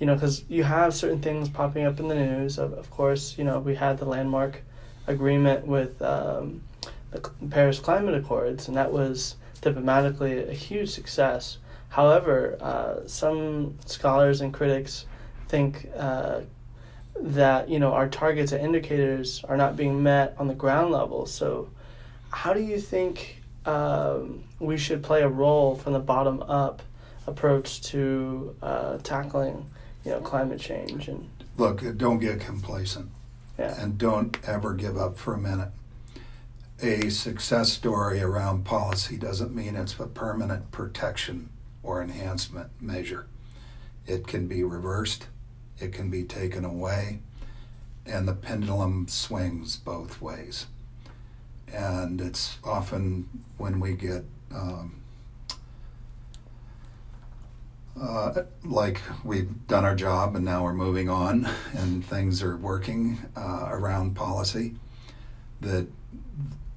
you 0.00 0.06
know, 0.06 0.14
because 0.14 0.44
you 0.48 0.64
have 0.64 0.94
certain 0.94 1.20
things 1.20 1.50
popping 1.50 1.84
up 1.84 2.00
in 2.00 2.08
the 2.08 2.14
news. 2.14 2.58
Of, 2.58 2.72
of 2.72 2.90
course, 2.90 3.36
you 3.36 3.44
know, 3.44 3.60
we 3.60 3.74
had 3.74 3.98
the 3.98 4.06
landmark 4.06 4.62
agreement 5.06 5.66
with 5.66 6.00
um, 6.00 6.62
the 7.10 7.20
Paris 7.50 7.78
Climate 7.78 8.14
Accords, 8.14 8.66
and 8.66 8.76
that 8.78 8.92
was 8.92 9.36
diplomatically 9.60 10.42
a 10.48 10.54
huge 10.54 10.90
success. 10.90 11.58
However, 11.90 12.56
uh, 12.60 13.06
some 13.06 13.78
scholars 13.84 14.40
and 14.40 14.54
critics 14.54 15.04
think 15.48 15.88
uh, 15.96 16.40
that 17.20 17.68
you 17.68 17.78
know 17.78 17.92
our 17.92 18.08
targets 18.08 18.52
and 18.52 18.64
indicators 18.64 19.44
are 19.44 19.56
not 19.56 19.76
being 19.76 20.02
met 20.02 20.34
on 20.38 20.48
the 20.48 20.54
ground 20.54 20.92
level. 20.92 21.26
So, 21.26 21.68
how 22.30 22.54
do 22.54 22.62
you 22.62 22.80
think 22.80 23.42
um, 23.66 24.44
we 24.60 24.78
should 24.78 25.02
play 25.02 25.20
a 25.20 25.28
role 25.28 25.74
from 25.76 25.92
the 25.92 25.98
bottom 25.98 26.42
up 26.42 26.80
approach 27.26 27.82
to 27.82 28.56
uh, 28.62 28.98
tackling 29.02 29.66
you 30.04 30.10
know 30.12 30.20
climate 30.20 30.60
change 30.60 31.08
and 31.08 31.28
Look, 31.56 31.82
don't 31.98 32.18
get 32.20 32.40
complacent 32.40 33.10
yeah 33.58 33.80
and 33.80 33.98
don't 33.98 34.38
ever 34.48 34.74
give 34.74 34.96
up 34.96 35.18
for 35.18 35.34
a 35.34 35.38
minute. 35.38 35.70
A 36.82 37.10
success 37.10 37.70
story 37.72 38.22
around 38.22 38.64
policy 38.64 39.18
doesn't 39.18 39.54
mean 39.54 39.76
it's 39.76 40.00
a 40.00 40.06
permanent 40.06 40.70
protection 40.72 41.50
or 41.82 42.02
enhancement 42.02 42.70
measure. 42.80 43.26
It 44.06 44.26
can 44.26 44.46
be 44.46 44.64
reversed, 44.64 45.26
it 45.78 45.92
can 45.92 46.08
be 46.08 46.24
taken 46.24 46.64
away, 46.64 47.20
and 48.06 48.26
the 48.26 48.32
pendulum 48.32 49.08
swings 49.08 49.76
both 49.76 50.22
ways. 50.22 50.66
And 51.72 52.20
it's 52.20 52.56
often 52.64 53.28
when 53.58 53.78
we 53.78 53.92
get 53.92 54.24
um, 54.52 54.99
uh, 58.00 58.42
like 58.64 59.00
we've 59.24 59.66
done 59.66 59.84
our 59.84 59.94
job 59.94 60.34
and 60.34 60.44
now 60.44 60.64
we're 60.64 60.72
moving 60.72 61.08
on 61.08 61.48
and 61.74 62.04
things 62.04 62.42
are 62.42 62.56
working 62.56 63.18
uh, 63.36 63.68
around 63.70 64.16
policy 64.16 64.74
that 65.60 65.86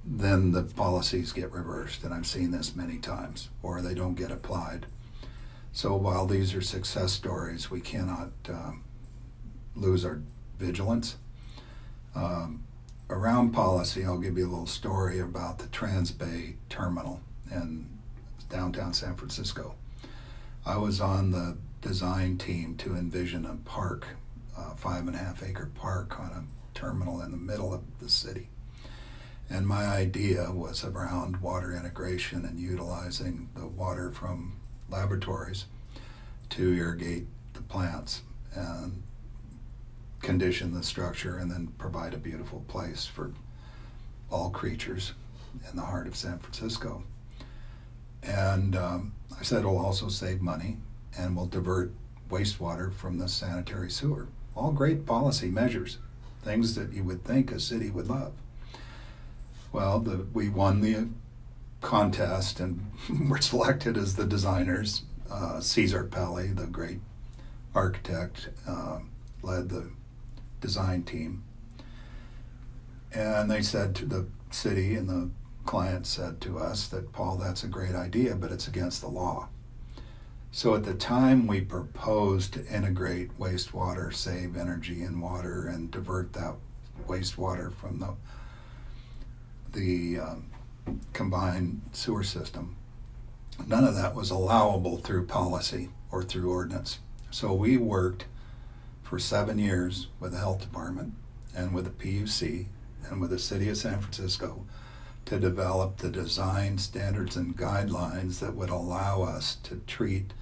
then 0.06 0.52
the 0.52 0.64
policies 0.64 1.32
get 1.32 1.50
reversed. 1.52 2.04
And 2.04 2.14
i've 2.14 2.28
seen 2.28 2.52
this 2.52 2.76
many 2.76 2.98
times 2.98 3.50
or 3.62 3.82
they 3.82 3.94
don't 3.94 4.16
get 4.16 4.32
applied. 4.32 4.86
So 5.72 5.96
while 5.96 6.26
these 6.26 6.54
are 6.54 6.62
success 6.62 7.14
stories 7.14 7.72
we 7.72 7.80
cannot 7.80 8.32
um, 8.50 8.84
lose 9.76 10.04
our 10.04 10.22
vigilance. 10.60 11.18
Um, 12.16 12.64
around 13.10 13.52
policy 13.52 14.06
i'll 14.06 14.18
give 14.18 14.38
you 14.38 14.48
a 14.48 14.50
little 14.50 14.66
story 14.66 15.20
about 15.20 15.60
the 15.60 15.68
transbay 15.68 16.56
terminal 16.70 17.22
in 17.52 17.86
downtown 18.50 18.94
san 18.94 19.16
francisco 19.16 19.76
I 20.66 20.78
was 20.78 21.02
on 21.02 21.32
the 21.32 21.58
design 21.82 22.38
team 22.38 22.76
to 22.78 22.96
envision 22.96 23.46
a 23.46 23.56
park, 23.70 24.08
a 24.58 24.76
five 24.78 25.08
and 25.08 25.16
a 25.16 25.20
half 25.20 25.44
acre 25.44 25.70
park 25.76 26.18
on 26.20 26.28
a 26.28 26.78
terminal 26.78 27.22
in 27.22 27.32
the 27.32 27.38
middle 27.38 27.74
of 27.74 27.82
the 28.00 28.08
city. 28.08 28.48
And 29.50 29.68
my 29.68 29.86
idea 29.86 30.52
was 30.52 30.86
around 30.86 31.38
water 31.38 31.76
integration 31.76 32.46
and 32.46 32.58
utilizing 32.58 33.50
the 33.56 33.68
water 33.68 34.10
from 34.10 34.60
laboratories 34.90 35.66
to 36.52 36.74
irrigate 36.74 37.28
the 37.54 37.62
plants 37.62 38.22
and 38.56 39.04
condition 40.22 40.74
the 40.74 40.84
structure 40.84 41.38
and 41.38 41.52
then 41.52 41.74
provide 41.78 42.14
a 42.14 42.18
beautiful 42.18 42.64
place 42.70 43.06
for 43.06 43.34
all 44.32 44.50
creatures 44.50 45.12
in 45.70 45.76
the 45.76 45.84
heart 45.84 46.08
of 46.08 46.16
San 46.16 46.40
Francisco. 46.40 47.04
And 48.24 48.76
um, 48.76 49.14
I 49.38 49.44
said 49.44 49.60
it'll 49.60 49.78
also 49.78 50.08
save 50.08 50.42
money 50.42 50.78
and 51.18 51.36
will 51.36 51.46
divert 51.46 51.92
wastewater 52.30 52.94
from 52.94 53.18
the 53.18 53.28
sanitary 53.28 53.92
sewer. 53.92 54.28
All 54.56 54.72
great 54.72 55.06
policy 55.06 55.50
measures, 55.50 55.98
things 56.44 56.76
that 56.76 56.94
you 56.94 57.04
would 57.04 57.24
think 57.24 57.52
a 57.52 57.60
city 57.60 57.90
would 57.90 58.08
love. 58.08 58.34
Well, 59.72 60.00
the, 60.00 60.28
we 60.34 60.50
won 60.50 60.82
the 60.82 61.08
contest 61.82 62.60
and 62.60 62.92
were 63.30 63.42
selected 63.42 63.98
as 63.98 64.16
the 64.16 64.26
designers. 64.26 65.04
Uh, 65.30 65.60
Cesar 65.60 66.04
Pelli, 66.04 66.56
the 66.56 66.68
great 66.68 67.00
architect, 67.74 68.50
uh, 68.68 69.00
led 69.42 69.70
the 69.70 69.90
design 70.62 71.04
team. 71.04 71.44
And 73.14 73.50
they 73.50 73.62
said 73.62 73.96
to 73.96 74.06
the 74.06 74.28
city, 74.52 74.96
and 74.96 75.10
the 75.10 75.30
client 75.66 76.06
said 76.06 76.42
to 76.42 76.60
us 76.60 76.88
that, 76.88 77.12
Paul, 77.12 77.38
that's 77.38 77.64
a 77.64 77.68
great 77.68 77.96
idea, 77.96 78.36
but 78.36 78.52
it's 78.52 78.68
against 78.68 79.02
the 79.02 79.08
law. 79.08 79.50
So 80.52 80.76
at 80.76 80.84
the 80.84 80.94
time 80.94 81.48
we 81.48 81.62
proposed 81.62 82.54
to 82.54 82.68
integrate 82.68 83.40
wastewater, 83.40 84.14
save 84.14 84.56
energy 84.56 85.02
and 85.02 85.22
water, 85.22 85.68
and 85.68 85.90
divert 85.90 86.34
that 86.34 86.56
wastewater 87.08 87.74
from 87.74 88.00
the 88.00 88.14
the 89.72 90.20
um, 90.20 90.46
combined 91.14 91.82
sewer 91.92 92.24
system. 92.24 92.76
None 93.66 93.84
of 93.84 93.96
that 93.96 94.14
was 94.14 94.30
allowable 94.30 94.98
through 94.98 95.26
policy 95.26 95.90
or 96.12 96.22
through 96.22 96.52
ordinance. 96.52 97.00
So 97.32 97.52
we 97.54 97.78
worked 97.78 98.26
for 99.02 99.18
seven 99.18 99.58
years 99.58 100.08
with 100.20 100.34
the 100.34 100.38
health 100.38 100.62
department 100.62 101.14
and 101.56 101.74
with 101.74 101.86
the 101.86 101.90
PUC 101.92 102.68
and 103.10 103.20
with 103.20 103.32
the 103.32 103.40
city 103.40 103.70
of 103.70 103.78
San 103.78 104.00
Francisco 104.00 104.66
to 105.26 105.40
develop 105.40 105.98
the 105.98 106.10
design 106.10 106.78
standards 106.78 107.36
and 107.36 107.58
guidelines 107.58 108.40
that 108.40 108.56
would 108.56 108.70
allow 108.70 109.24
us 109.24 109.56
to 109.64 109.82
treat 109.88 110.34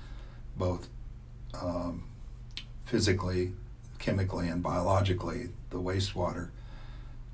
both 0.58 0.88
um, 1.62 2.04
physically, 2.86 3.54
chemically, 4.00 4.48
and 4.48 4.64
biologically 4.64 5.50
the 5.70 5.78
wastewater 5.78 6.50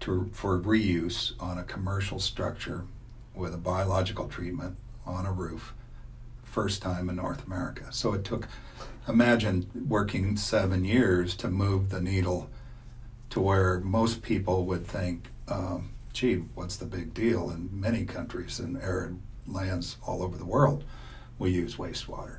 to, 0.02 0.30
for 0.34 0.60
reuse 0.60 1.34
on 1.40 1.58
a 1.58 1.64
commercial 1.64 2.20
structure 2.20 2.86
with 3.34 3.54
a 3.54 3.58
biological 3.58 4.28
treatment 4.28 4.76
on 5.06 5.26
a 5.26 5.32
roof, 5.32 5.74
first 6.44 6.82
time 6.82 7.10
in 7.10 7.16
North 7.16 7.46
America. 7.46 7.86
So 7.92 8.14
it 8.14 8.24
took, 8.24 8.48
imagine 9.08 9.70
working 9.88 10.36
seven 10.38 10.86
years 10.86 11.36
to 11.38 11.48
move 11.48 11.90
the 11.90 12.02
needle 12.02 12.50
to 13.30 13.40
where 13.40 13.80
most 13.80 14.22
people 14.22 14.66
would 14.66 14.86
think, 14.86 15.28
um, 15.48 15.92
gee, 16.18 16.38
what's 16.56 16.78
the 16.78 16.86
big 16.86 17.14
deal? 17.14 17.52
In 17.52 17.70
many 17.72 18.04
countries 18.04 18.58
and 18.58 18.76
arid 18.82 19.20
lands 19.46 19.98
all 20.04 20.24
over 20.24 20.36
the 20.36 20.46
world, 20.46 20.84
we 21.38 21.52
use 21.52 21.76
wastewater. 21.76 22.38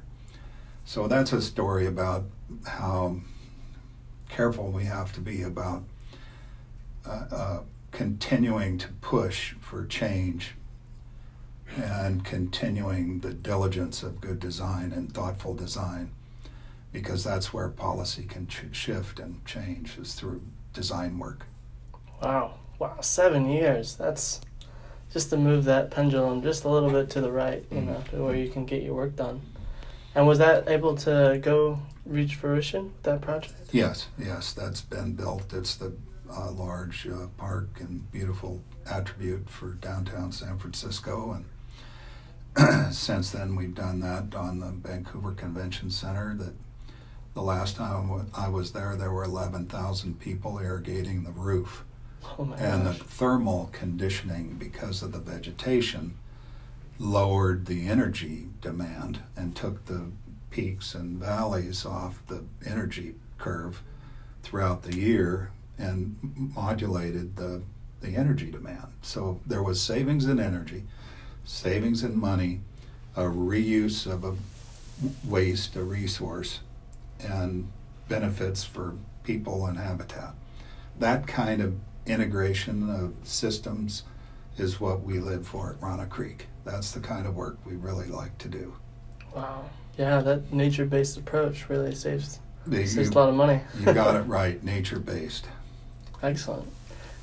So 0.85 1.07
that's 1.07 1.33
a 1.33 1.41
story 1.41 1.87
about 1.87 2.25
how 2.67 3.21
careful 4.29 4.73
we 4.73 4.87
have 4.87 5.13
to 5.13 5.21
be 5.21 5.43
about 5.43 5.85
uh, 7.07 7.27
uh, 7.31 7.61
continuing 7.93 8.79
to 8.79 8.89
push 9.01 9.53
for 9.61 9.87
change 9.87 10.55
and 11.77 12.25
continuing 12.25 13.21
the 13.21 13.33
diligence 13.33 14.03
of 14.03 14.21
good 14.21 14.41
design 14.41 14.91
and 14.91 15.15
thoughtful 15.15 15.55
design 15.55 16.11
because 16.93 17.23
that's 17.23 17.53
where 17.53 17.69
policy 17.69 18.25
can 18.25 18.49
ch- 18.49 18.65
shift 18.73 19.21
and 19.21 19.45
change 19.47 19.97
is 19.99 20.15
through 20.15 20.43
design 20.73 21.17
work. 21.21 21.47
Wow. 22.21 22.55
Wow, 22.79 23.01
seven 23.01 23.51
years. 23.51 23.97
That's 23.97 24.41
just 25.13 25.31
to 25.31 25.37
move 25.37 25.65
that 25.65 25.91
pendulum 25.91 26.43
just 26.43 26.65
a 26.65 26.69
little 26.69 26.91
bit 26.91 27.11
to 27.11 27.21
the 27.21 27.33
right, 27.33 27.65
you 27.71 27.79
mm-hmm. 27.79 27.87
know, 27.87 28.05
to 28.11 28.25
where 28.25 28.37
you 28.37 28.49
can 28.49 28.65
get 28.65 28.83
your 28.83 28.95
work 28.95 29.17
done. 29.17 29.41
And 30.15 30.27
was 30.27 30.39
that 30.39 30.69
able 30.69 30.97
to 30.99 31.39
go 31.43 31.81
reach 32.05 32.35
fruition, 32.35 32.93
that 33.03 33.21
project? 33.21 33.71
Yes, 33.73 34.09
yes, 34.19 34.53
that's 34.53 34.81
been 34.81 35.15
built. 35.15 35.53
It's 35.53 35.77
the 35.77 35.93
uh, 36.31 36.51
large 36.53 37.07
uh, 37.07 37.27
park 37.37 37.69
and 37.81 38.11
beautiful 38.11 38.63
attribute 38.91 39.49
for 39.49 39.73
downtown 39.75 40.33
San 40.33 40.59
Francisco. 40.59 41.43
And 42.57 42.95
since 42.95 43.31
then, 43.31 43.57
we've 43.57 43.75
done 43.75 44.01
that 44.01 44.35
on 44.35 44.61
the 44.61 44.89
Vancouver 44.89 45.33
Convention 45.33 45.91
Center. 45.91 46.35
That 46.35 46.55
the 47.35 47.43
last 47.43 47.77
time 47.77 48.31
I 48.37 48.49
was 48.49 48.73
there, 48.73 48.97
there 48.97 49.13
were 49.13 49.25
11,000 49.25 50.19
people 50.19 50.59
irrigating 50.59 51.25
the 51.25 51.31
roof. 51.31 51.85
Oh 52.25 52.55
and 52.59 52.85
gosh. 52.85 52.99
the 52.99 53.05
thermal 53.05 53.71
conditioning 53.73 54.57
because 54.59 55.03
of 55.03 55.13
the 55.13 55.19
vegetation 55.19 56.17
lowered 56.99 57.67
the 57.67 57.89
energy 57.89 58.49
demand 58.61 59.21
and 59.37 59.55
took 59.55 59.87
the 59.87 60.11
peaks 60.51 60.95
and 60.95 61.19
valleys 61.19 61.85
off 61.87 62.23
the 62.27 62.45
energy 62.67 63.15
curve 63.39 63.83
throughout 64.43 64.83
the 64.83 64.97
year 64.97 65.51
and 65.79 66.17
modulated 66.57 67.37
the, 67.37 67.63
the 68.01 68.17
energy 68.17 68.51
demand. 68.51 68.89
So 69.03 69.41
there 69.47 69.63
was 69.63 69.81
savings 69.81 70.27
in 70.27 70.41
energy, 70.41 70.85
savings 71.45 72.03
in 72.03 72.19
money, 72.19 72.61
a 73.17 73.23
reuse 73.23 74.11
of 74.11 74.25
a 74.25 74.35
waste, 75.25 75.77
a 75.77 75.83
resource, 75.83 76.61
and 77.21 77.71
benefits 78.09 78.65
for 78.65 78.97
people 79.23 79.67
and 79.67 79.79
habitat. 79.79 80.35
That 80.99 81.27
kind 81.27 81.61
of 81.61 81.77
integration 82.09 82.91
of 82.91 83.15
systems 83.25 84.03
is 84.57 84.81
what 84.81 85.03
we 85.03 85.19
live 85.19 85.47
for 85.47 85.71
at 85.71 85.83
Rana 85.83 86.07
Creek. 86.07 86.47
That's 86.65 86.93
the 86.93 87.01
kind 87.01 87.27
of 87.27 87.37
work 87.37 87.59
we 87.65 87.75
really 87.75 88.09
like 88.09 88.37
to 88.39 88.49
do. 88.49 88.75
Wow. 89.35 89.65
Yeah, 89.97 90.21
that 90.21 90.53
nature 90.53 90.85
based 90.85 91.17
approach 91.17 91.69
really 91.69 91.95
saves, 91.95 92.41
saves 92.71 92.97
a 92.97 93.13
lot 93.13 93.29
of 93.29 93.35
money. 93.35 93.61
you 93.79 93.93
got 93.93 94.17
it 94.17 94.21
right, 94.27 94.63
nature 94.63 94.99
based. 94.99 95.47
Excellent. 96.23 96.69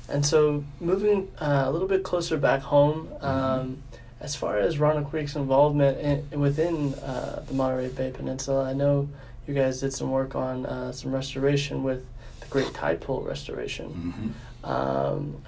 And 0.08 0.24
so, 0.24 0.64
moving 0.80 1.30
uh, 1.40 1.64
a 1.66 1.70
little 1.70 1.88
bit 1.88 2.04
closer 2.04 2.36
back 2.36 2.60
home, 2.60 3.08
mm-hmm. 3.08 3.24
um, 3.24 3.82
as 4.20 4.36
far 4.36 4.58
as 4.58 4.78
Rana 4.78 5.04
Creek's 5.04 5.36
involvement 5.36 5.98
in, 5.98 6.40
within 6.40 6.94
uh, 6.94 7.44
the 7.46 7.54
Monterey 7.54 7.88
Bay 7.88 8.10
Peninsula, 8.10 8.64
I 8.64 8.72
know 8.72 9.08
you 9.46 9.54
guys 9.54 9.80
did 9.80 9.92
some 9.92 10.10
work 10.10 10.34
on 10.34 10.66
uh, 10.66 10.92
some 10.92 11.12
restoration 11.12 11.82
with 11.82 12.06
the 12.40 12.46
Great 12.46 12.72
Tide 12.72 13.00
Pool 13.00 13.22
restoration. 13.22 14.34
Um, 14.66 15.40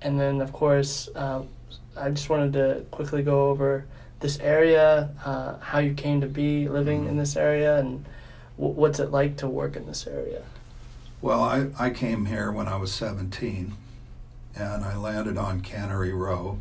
and 0.00 0.18
then, 0.18 0.40
of 0.40 0.52
course, 0.52 1.08
uh, 1.14 1.42
I 1.96 2.08
just 2.08 2.30
wanted 2.30 2.54
to 2.54 2.84
quickly 2.90 3.22
go 3.22 3.50
over 3.50 3.84
this 4.20 4.38
area, 4.38 5.10
uh, 5.24 5.58
how 5.58 5.78
you 5.78 5.92
came 5.92 6.22
to 6.22 6.26
be 6.26 6.68
living 6.68 7.00
mm-hmm. 7.00 7.10
in 7.10 7.16
this 7.18 7.36
area, 7.36 7.78
and 7.78 8.04
w- 8.56 8.74
what's 8.74 8.98
it 8.98 9.10
like 9.10 9.36
to 9.38 9.48
work 9.48 9.76
in 9.76 9.86
this 9.86 10.06
area. 10.06 10.42
Well, 11.20 11.42
I, 11.42 11.66
I 11.78 11.90
came 11.90 12.26
here 12.26 12.50
when 12.50 12.66
I 12.66 12.76
was 12.76 12.94
17, 12.94 13.74
and 14.56 14.84
I 14.84 14.96
landed 14.96 15.36
on 15.36 15.60
Cannery 15.60 16.14
Row, 16.14 16.58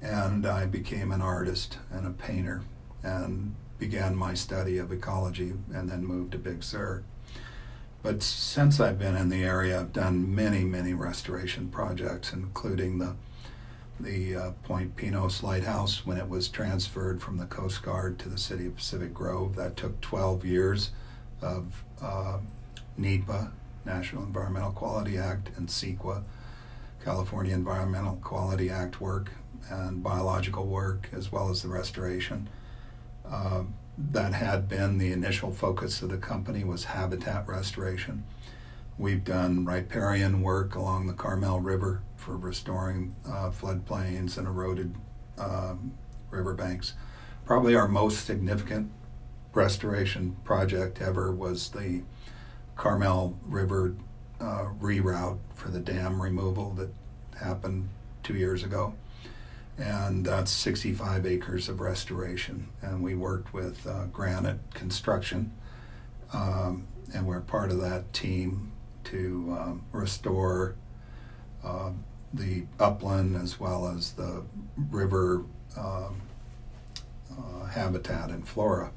and 0.00 0.46
I 0.46 0.64
became 0.64 1.12
an 1.12 1.20
artist 1.20 1.78
and 1.92 2.06
a 2.06 2.10
painter, 2.10 2.62
and 3.02 3.54
began 3.78 4.16
my 4.16 4.32
study 4.32 4.78
of 4.78 4.90
ecology, 4.90 5.52
and 5.74 5.90
then 5.90 6.06
moved 6.06 6.32
to 6.32 6.38
Big 6.38 6.62
Sur. 6.62 7.02
But 8.06 8.22
since 8.22 8.78
I've 8.78 9.00
been 9.00 9.16
in 9.16 9.30
the 9.30 9.42
area, 9.42 9.80
I've 9.80 9.92
done 9.92 10.32
many, 10.32 10.62
many 10.62 10.94
restoration 10.94 11.70
projects, 11.70 12.32
including 12.32 12.98
the 12.98 13.16
the 13.98 14.36
uh, 14.36 14.50
Point 14.62 14.94
Pinos 14.94 15.42
Lighthouse 15.42 16.06
when 16.06 16.16
it 16.16 16.28
was 16.28 16.46
transferred 16.46 17.20
from 17.20 17.36
the 17.36 17.46
Coast 17.46 17.82
Guard 17.82 18.20
to 18.20 18.28
the 18.28 18.38
city 18.38 18.66
of 18.66 18.76
Pacific 18.76 19.12
Grove. 19.12 19.56
That 19.56 19.76
took 19.76 20.00
12 20.02 20.44
years 20.44 20.92
of 21.42 21.82
uh, 22.00 22.38
NEPA, 22.96 23.50
National 23.84 24.22
Environmental 24.22 24.70
Quality 24.70 25.18
Act, 25.18 25.50
and 25.56 25.66
CEQA, 25.66 26.22
California 27.04 27.54
Environmental 27.54 28.20
Quality 28.22 28.70
Act 28.70 29.00
work 29.00 29.32
and 29.68 30.00
biological 30.00 30.66
work, 30.66 31.08
as 31.12 31.32
well 31.32 31.50
as 31.50 31.62
the 31.62 31.68
restoration. 31.68 32.48
Uh, 33.28 33.64
that 33.98 34.34
had 34.34 34.68
been 34.68 34.98
the 34.98 35.12
initial 35.12 35.50
focus 35.50 36.02
of 36.02 36.10
the 36.10 36.18
company 36.18 36.64
was 36.64 36.84
habitat 36.84 37.48
restoration. 37.48 38.24
We've 38.98 39.24
done 39.24 39.64
riparian 39.64 40.42
work 40.42 40.74
along 40.74 41.06
the 41.06 41.12
Carmel 41.12 41.60
River 41.60 42.02
for 42.16 42.36
restoring 42.36 43.14
uh, 43.26 43.50
floodplains 43.50 44.36
and 44.36 44.46
eroded 44.46 44.94
um, 45.38 45.92
riverbanks. 46.30 46.94
Probably 47.44 47.74
our 47.74 47.88
most 47.88 48.26
significant 48.26 48.90
restoration 49.52 50.36
project 50.44 51.00
ever 51.00 51.32
was 51.32 51.70
the 51.70 52.02
Carmel 52.76 53.38
River 53.44 53.94
uh, 54.40 54.66
reroute 54.78 55.38
for 55.54 55.68
the 55.68 55.80
dam 55.80 56.20
removal 56.20 56.70
that 56.72 56.90
happened 57.38 57.88
two 58.22 58.34
years 58.34 58.62
ago. 58.62 58.94
And 59.78 60.24
that's 60.24 60.50
65 60.50 61.26
acres 61.26 61.68
of 61.68 61.80
restoration. 61.80 62.68
And 62.80 63.02
we 63.02 63.14
worked 63.14 63.52
with 63.52 63.86
uh, 63.86 64.06
Granite 64.06 64.58
Construction, 64.72 65.52
um, 66.32 66.86
and 67.14 67.26
we're 67.26 67.40
part 67.40 67.70
of 67.70 67.80
that 67.80 68.12
team 68.12 68.72
to 69.04 69.56
um, 69.60 69.84
restore 69.92 70.76
uh, 71.62 71.90
the 72.32 72.64
upland 72.80 73.36
as 73.36 73.60
well 73.60 73.86
as 73.88 74.12
the 74.12 74.42
river 74.90 75.44
um, 75.76 76.20
uh, 77.30 77.66
habitat 77.66 78.30
and 78.30 78.46
flora. 78.48 78.90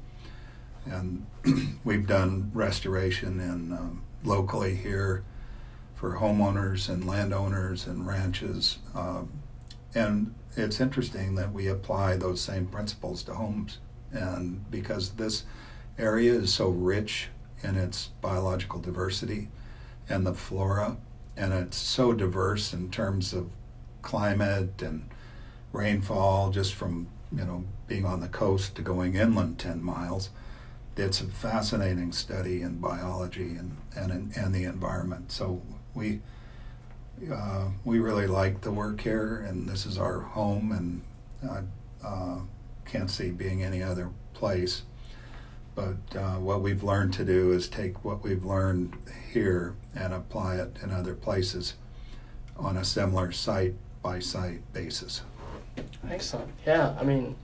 And 0.86 1.26
we've 1.84 2.06
done 2.06 2.50
restoration 2.54 3.38
in 3.40 3.72
um, 3.72 4.02
locally 4.24 4.76
here 4.76 5.24
for 5.94 6.16
homeowners 6.16 6.88
and 6.88 7.06
landowners 7.06 7.86
and 7.86 8.06
ranches. 8.06 8.78
Um, 8.94 9.30
and 9.94 10.34
it's 10.56 10.80
interesting 10.80 11.34
that 11.36 11.52
we 11.52 11.68
apply 11.68 12.16
those 12.16 12.40
same 12.40 12.66
principles 12.66 13.22
to 13.24 13.34
homes. 13.34 13.78
And 14.12 14.68
because 14.70 15.10
this 15.10 15.44
area 15.98 16.34
is 16.34 16.52
so 16.52 16.68
rich 16.68 17.28
in 17.62 17.76
its 17.76 18.08
biological 18.20 18.80
diversity 18.80 19.48
and 20.08 20.26
the 20.26 20.34
flora, 20.34 20.96
and 21.36 21.52
it's 21.52 21.76
so 21.76 22.12
diverse 22.12 22.72
in 22.72 22.90
terms 22.90 23.32
of 23.32 23.50
climate 24.02 24.82
and 24.82 25.08
rainfall, 25.72 26.50
just 26.50 26.74
from 26.74 27.06
you 27.32 27.44
know 27.44 27.64
being 27.86 28.04
on 28.04 28.20
the 28.20 28.28
coast 28.28 28.74
to 28.74 28.82
going 28.82 29.14
inland 29.14 29.58
10 29.58 29.82
miles. 29.82 30.30
It's 30.96 31.20
a 31.20 31.24
fascinating 31.24 32.12
study 32.12 32.60
in 32.62 32.78
biology 32.78 33.56
and 33.56 33.76
and, 33.94 34.32
and 34.36 34.54
the 34.54 34.64
environment. 34.64 35.30
So 35.30 35.62
we 35.94 36.20
uh, 37.30 37.68
we 37.84 37.98
really 37.98 38.26
like 38.26 38.60
the 38.60 38.70
work 38.70 39.00
here, 39.00 39.44
and 39.46 39.68
this 39.68 39.84
is 39.86 39.98
our 39.98 40.20
home, 40.20 40.72
and 40.72 41.02
I 41.50 42.06
uh, 42.06 42.38
can't 42.84 43.10
see 43.10 43.30
being 43.30 43.62
any 43.62 43.82
other 43.82 44.10
place. 44.32 44.82
But 45.74 46.16
uh, 46.16 46.34
what 46.34 46.62
we've 46.62 46.82
learned 46.82 47.12
to 47.14 47.24
do 47.24 47.52
is 47.52 47.68
take 47.68 48.04
what 48.04 48.22
we've 48.22 48.44
learned 48.44 48.96
here 49.32 49.74
and 49.94 50.12
apply 50.12 50.56
it 50.56 50.76
in 50.82 50.90
other 50.90 51.14
places 51.14 51.74
on 52.56 52.76
a 52.76 52.84
similar 52.84 53.32
site 53.32 53.74
by 54.02 54.18
site 54.18 54.60
basis. 54.72 55.22
Excellent. 56.10 56.50
Yeah, 56.66 56.96
I 56.98 57.04
mean, 57.04 57.36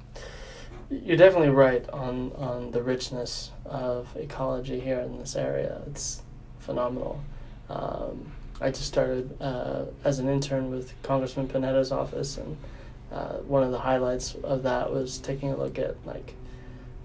you're 0.91 1.17
definitely 1.17 1.51
right 1.51 1.89
on 1.91 2.33
on 2.33 2.71
the 2.71 2.83
richness 2.83 3.51
of 3.65 4.09
ecology 4.17 4.81
here 4.81 5.01
in 5.01 5.19
this 5.19 5.37
area. 5.37 5.83
It's 5.87 6.23
phenomenal. 6.61 7.23
Um, 7.69 8.33
I 8.61 8.71
just 8.71 8.87
started 8.87 9.37
uh, 9.41 9.85
as 10.05 10.19
an 10.19 10.29
intern 10.29 10.71
with 10.71 10.95
Congressman 11.03 11.49
Panetta's 11.49 11.93
office, 11.93 12.39
and 12.39 12.57
uh, 13.13 13.35
one 13.39 13.63
of 13.63 13.71
the 13.71 13.79
highlights 13.79 14.35
of 14.37 14.63
that 14.63 14.93
was 14.93 15.19
taking 15.19 15.53
a 15.53 15.57
look 15.57 15.79
at 15.79 15.95
like 16.07 16.35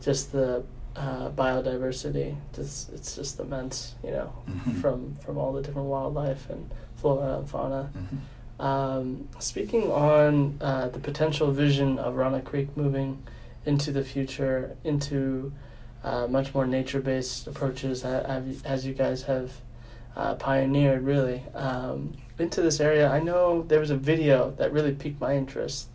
just 0.01 0.31
the 0.31 0.63
uh, 0.95 1.29
biodiversity. 1.31 2.35
Just 2.53 2.91
it's 2.93 3.15
just 3.15 3.39
immense, 3.39 3.95
you 4.03 4.11
know, 4.11 4.33
mm-hmm. 4.49 4.79
from 4.79 5.15
from 5.15 5.37
all 5.37 5.51
the 5.51 5.61
different 5.61 5.87
wildlife 5.87 6.49
and 6.49 6.69
flora 6.95 7.39
and 7.39 7.49
fauna. 7.49 7.89
Mm-hmm. 7.95 8.17
Um, 8.61 9.27
speaking 9.39 9.91
on 9.91 10.57
uh, 10.61 10.89
the 10.89 10.99
potential 10.99 11.51
vision 11.51 11.97
of 11.97 12.15
Rana 12.15 12.41
Creek 12.41 12.77
moving 12.77 13.23
into 13.65 13.91
the 13.91 14.03
future, 14.03 14.77
into 14.83 15.51
uh, 16.03 16.27
much 16.27 16.53
more 16.53 16.67
nature-based 16.67 17.47
approaches, 17.47 18.03
as 18.03 18.85
you 18.85 18.93
guys 18.93 19.23
have 19.23 19.51
uh, 20.15 20.35
pioneered 20.35 21.03
really 21.03 21.43
um, 21.53 22.15
into 22.39 22.61
this 22.61 22.79
area. 22.79 23.09
I 23.09 23.19
know 23.19 23.63
there 23.63 23.79
was 23.79 23.91
a 23.91 23.97
video 23.97 24.51
that 24.51 24.71
really 24.73 24.93
piqued 24.93 25.21
my 25.21 25.35
interest, 25.35 25.87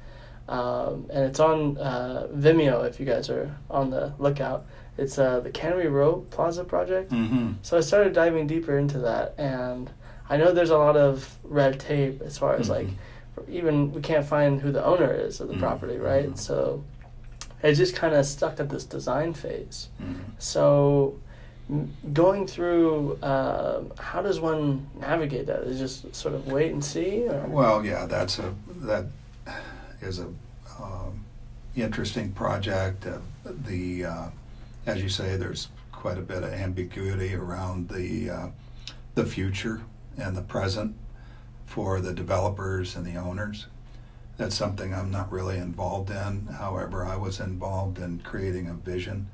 um, 0.49 1.07
and 1.11 1.25
it's 1.25 1.41
on 1.41 1.77
uh, 1.79 2.29
Vimeo 2.33 2.87
if 2.87 3.01
you 3.01 3.07
guys 3.07 3.29
are 3.31 3.55
on 3.71 3.91
the 3.91 4.15
lookout. 4.19 4.67
It's 4.99 5.19
uh, 5.19 5.41
the 5.41 5.51
Cannery 5.51 5.89
Row 5.89 6.27
Plaza 6.31 6.65
project. 6.65 7.13
Mm-hmm. 7.13 7.53
So 7.63 7.77
I 7.77 7.81
started 7.81 8.13
diving 8.13 8.47
deeper 8.47 8.79
into 8.79 8.99
that, 9.01 9.35
and 9.37 9.91
I 10.31 10.37
know 10.37 10.53
there's 10.53 10.71
a 10.71 10.79
lot 10.79 10.97
of 10.97 11.37
red 11.45 11.79
tape 11.79 12.23
as 12.23 12.39
far 12.39 12.55
as 12.55 12.69
mm-hmm. 12.69 12.89
like 12.89 13.49
even 13.49 13.93
we 13.93 14.01
can't 14.01 14.25
find 14.25 14.61
who 14.61 14.73
the 14.73 14.85
owner 14.85 15.13
is 15.13 15.41
of 15.41 15.49
the 15.49 15.55
mm-hmm. 15.55 15.63
property, 15.63 15.99
right? 15.99 16.27
Mm-hmm. 16.27 16.37
So 16.37 16.85
it 17.63 17.75
just 17.75 17.95
kind 17.95 18.15
of 18.15 18.25
stuck 18.27 18.61
at 18.61 18.69
this 18.69 18.85
design 18.85 19.35
phase. 19.35 19.89
Mm-hmm. 20.01 20.23
So 20.39 21.19
going 22.13 22.47
through 22.47 23.19
uh, 23.23 23.83
how 23.99 24.23
does 24.23 24.39
one 24.39 24.89
navigate 25.01 25.47
that? 25.47 25.61
Is 25.65 25.79
just 25.79 26.15
sort 26.15 26.35
of 26.35 26.47
wait 26.47 26.73
and 26.73 26.85
see 26.85 27.27
or? 27.29 27.45
well 27.49 27.85
yeah 27.85 28.07
that's 28.07 28.39
a 28.39 28.55
that 28.83 29.07
is 30.01 30.21
a 30.21 30.29
um, 30.81 31.25
interesting 31.75 32.33
project. 32.33 33.07
Uh, 33.07 33.19
the 33.45 34.05
uh, 34.05 34.29
as 34.87 35.03
you 35.03 35.09
say 35.09 35.37
there's 35.37 35.69
quite 35.91 36.19
a 36.19 36.23
bit 36.23 36.45
of 36.45 36.53
ambiguity 36.53 37.35
around 37.35 37.89
the 37.89 38.31
uh, 38.31 38.49
the 39.15 39.25
future 39.25 39.83
and 40.17 40.37
the 40.37 40.43
present 40.43 40.95
for 41.67 42.01
the 42.01 42.15
developers 42.15 42.95
and 42.95 43.05
the 43.05 43.17
owners. 43.17 43.67
That's 44.37 44.55
something 44.55 44.95
I'm 44.95 45.11
not 45.11 45.33
really 45.33 45.57
involved 45.57 46.11
in. 46.11 46.47
However 46.47 47.05
I 47.05 47.17
was 47.17 47.41
involved 47.41 47.99
in 47.99 48.21
creating 48.21 48.69
a 48.69 48.75
vision 48.75 49.29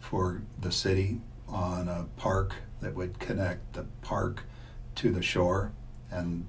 for 0.00 0.42
the 0.60 0.72
city 0.72 1.20
on 1.50 1.88
a 1.88 2.06
park 2.16 2.54
that 2.80 2.94
would 2.94 3.18
connect 3.18 3.74
the 3.74 3.84
park 4.02 4.44
to 4.96 5.10
the 5.10 5.22
shore. 5.22 5.72
And 6.10 6.46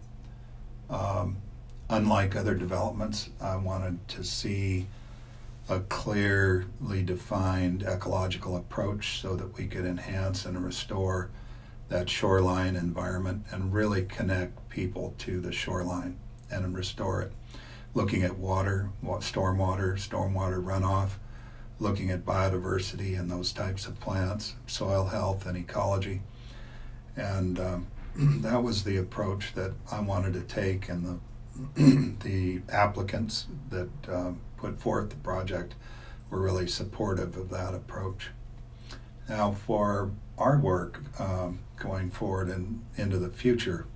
um, 0.90 1.38
unlike 1.90 2.36
other 2.36 2.56
developments, 2.56 3.30
I 3.40 3.56
wanted 3.56 4.08
to 4.10 4.24
see 4.24 4.88
a 5.70 5.80
clearly 5.82 7.04
defined 7.04 7.84
ecological 7.84 8.58
approach 8.58 9.22
so 9.22 9.36
that 9.36 9.58
we 9.58 9.68
could 9.68 9.86
enhance 9.86 10.46
and 10.46 10.64
restore 10.64 11.30
that 11.90 12.10
shoreline 12.10 12.76
environment 12.76 13.46
and 13.52 13.74
really 13.74 14.04
connect 14.04 14.70
people 14.70 15.14
to 15.20 15.40
the 15.40 15.52
shoreline 15.52 16.18
and 16.50 16.76
restore 16.76 17.22
it. 17.22 17.32
Looking 17.94 18.24
at 18.24 18.38
water, 18.38 18.90
stormwater, 19.04 19.96
stormwater 19.96 20.64
runoff, 20.64 21.12
looking 21.82 22.12
at 22.12 22.24
biodiversity 22.24 23.20
and 23.20 23.30
those 23.30 23.52
types 23.52 23.88
of 23.88 24.00
plants, 24.00 24.54
soil 24.67 25.06
health 25.06 25.48
and 25.48 25.58
ecology. 25.58 26.22
And 27.15 27.60
um, 27.60 27.88
that 28.15 28.62
was 28.62 28.84
the 28.84 28.98
approach 28.98 29.54
that 29.56 29.74
I 29.91 30.00
wanted 30.00 30.34
to 30.34 30.41
take, 30.41 30.88
and 30.89 31.20
the, 31.76 32.15
the 32.24 32.62
applicants 32.72 33.48
that 33.72 33.89
uh, 34.08 34.34
put 34.58 34.80
forth 34.80 35.10
the 35.10 35.15
project 35.17 35.74
were 36.30 36.39
really 36.39 36.67
supportive 36.67 37.36
of 37.36 37.50
that 37.50 37.74
approach. 37.74 38.30
Now, 39.28 39.52
for 39.52 40.12
our 40.38 40.60
work 40.60 41.02
um, 41.20 41.60
going 41.78 42.12
forward 42.12 42.48
and 42.48 42.86
into 42.96 43.17
the 43.17 43.30
future, 43.30 43.88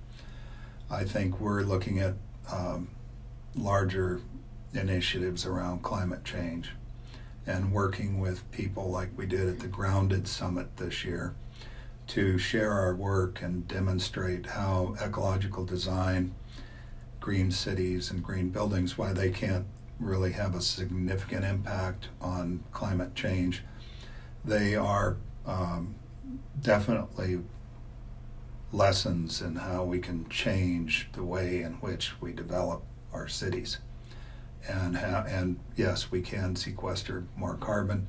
I 0.90 1.04
think 1.04 1.40
we're 1.40 1.62
looking 1.62 2.00
at 2.00 2.14
um, 2.52 2.88
larger 3.54 4.20
initiatives 4.74 5.46
around 5.46 5.82
climate 5.82 6.24
change 6.24 6.72
and 7.46 7.72
working 7.72 8.18
with 8.18 8.50
people 8.50 8.90
like 8.90 9.10
we 9.16 9.26
did 9.26 9.48
at 9.48 9.60
the 9.60 9.68
Grounded 9.68 10.26
Summit 10.26 10.76
this 10.76 11.04
year 11.04 11.34
to 12.08 12.38
share 12.38 12.72
our 12.72 12.94
work 12.94 13.40
and 13.42 13.66
demonstrate 13.68 14.46
how 14.46 14.96
ecological 15.00 15.64
design, 15.64 16.34
green 17.20 17.50
cities, 17.50 18.10
and 18.10 18.22
green 18.22 18.48
buildings, 18.48 18.98
why 18.98 19.12
they 19.12 19.30
can't 19.30 19.66
really 19.98 20.32
have 20.32 20.54
a 20.54 20.60
significant 20.60 21.44
impact 21.44 22.08
on 22.20 22.62
climate 22.72 23.14
change. 23.14 23.62
They 24.44 24.76
are 24.76 25.16
um, 25.46 25.94
definitely 26.60 27.40
lessons 28.72 29.40
in 29.40 29.56
how 29.56 29.84
we 29.84 29.98
can 29.98 30.28
change 30.28 31.08
the 31.12 31.24
way 31.24 31.62
in 31.62 31.74
which 31.74 32.20
we 32.20 32.32
develop 32.32 32.82
our 33.12 33.28
cities 33.28 33.78
and 34.68 34.96
ha- 34.96 35.24
and 35.28 35.58
yes, 35.76 36.10
we 36.10 36.20
can 36.20 36.56
sequester 36.56 37.24
more 37.36 37.54
carbon. 37.56 38.06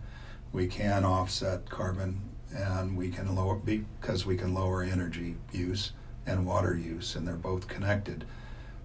We 0.51 0.67
can 0.67 1.03
offset 1.03 1.69
carbon, 1.69 2.21
and 2.55 2.97
we 2.97 3.09
can 3.09 3.35
lower 3.35 3.55
because 3.55 4.25
we 4.25 4.37
can 4.37 4.53
lower 4.53 4.83
energy 4.83 5.35
use 5.51 5.91
and 6.25 6.45
water 6.45 6.75
use, 6.75 7.15
and 7.15 7.27
they're 7.27 7.35
both 7.35 7.67
connected. 7.67 8.25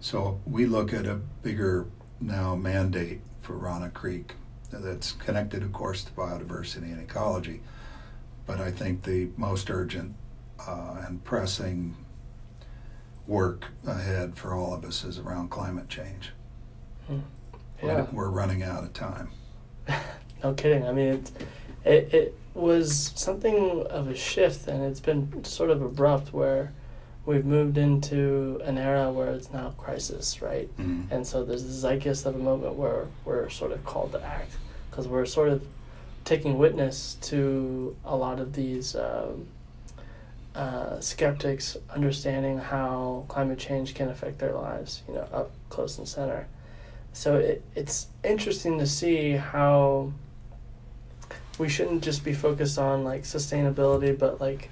So 0.00 0.40
we 0.46 0.66
look 0.66 0.92
at 0.92 1.06
a 1.06 1.14
bigger 1.14 1.86
now 2.20 2.54
mandate 2.54 3.20
for 3.40 3.56
Rana 3.56 3.90
Creek 3.90 4.34
that's 4.70 5.12
connected, 5.12 5.62
of 5.62 5.72
course, 5.72 6.04
to 6.04 6.12
biodiversity 6.12 6.92
and 6.92 7.00
ecology. 7.00 7.60
But 8.46 8.60
I 8.60 8.70
think 8.70 9.02
the 9.02 9.28
most 9.36 9.70
urgent 9.70 10.14
uh, 10.66 11.02
and 11.06 11.22
pressing 11.24 11.96
work 13.26 13.66
ahead 13.86 14.36
for 14.36 14.54
all 14.54 14.74
of 14.74 14.84
us 14.84 15.04
is 15.04 15.18
around 15.18 15.50
climate 15.50 15.88
change. 15.88 16.32
Hmm 17.06 17.20
yeah. 17.82 18.06
we're 18.12 18.30
running 18.30 18.62
out 18.62 18.84
of 18.84 18.92
time. 18.92 19.30
no 20.44 20.54
kidding. 20.54 20.86
I 20.86 20.92
mean, 20.92 21.08
it, 21.14 21.30
it, 21.84 22.14
it 22.14 22.38
was 22.54 23.12
something 23.14 23.86
of 23.86 24.08
a 24.08 24.14
shift, 24.14 24.68
and 24.68 24.82
it's 24.84 25.00
been 25.00 25.44
sort 25.44 25.70
of 25.70 25.82
abrupt 25.82 26.32
where 26.32 26.72
we've 27.24 27.44
moved 27.44 27.78
into 27.78 28.60
an 28.64 28.78
era 28.78 29.10
where 29.10 29.30
it's 29.30 29.52
now 29.52 29.70
crisis, 29.78 30.42
right? 30.42 30.68
Mm-hmm. 30.78 31.12
And 31.12 31.26
so 31.26 31.44
there's 31.44 31.64
the 31.64 31.72
zeitgeist 31.72 32.26
of 32.26 32.34
a 32.34 32.38
moment 32.38 32.74
where 32.74 33.06
we're 33.24 33.48
sort 33.48 33.72
of 33.72 33.84
called 33.84 34.12
to 34.12 34.22
act 34.24 34.52
because 34.90 35.06
we're 35.06 35.26
sort 35.26 35.48
of 35.48 35.64
taking 36.24 36.58
witness 36.58 37.16
to 37.22 37.96
a 38.04 38.16
lot 38.16 38.38
of 38.38 38.52
these 38.52 38.94
um, 38.96 39.46
uh, 40.54 41.00
skeptics 41.00 41.76
understanding 41.90 42.58
how 42.58 43.24
climate 43.28 43.58
change 43.58 43.94
can 43.94 44.08
affect 44.08 44.38
their 44.38 44.52
lives, 44.52 45.02
you 45.08 45.14
know, 45.14 45.26
up 45.32 45.50
close 45.70 45.98
and 45.98 46.06
center. 46.06 46.46
So 47.12 47.36
it, 47.36 47.62
it's 47.74 48.06
interesting 48.24 48.78
to 48.78 48.86
see 48.86 49.32
how 49.32 50.12
we 51.58 51.68
shouldn't 51.68 52.02
just 52.02 52.24
be 52.24 52.32
focused 52.32 52.78
on 52.78 53.04
like 53.04 53.22
sustainability, 53.22 54.18
but 54.18 54.40
like 54.40 54.70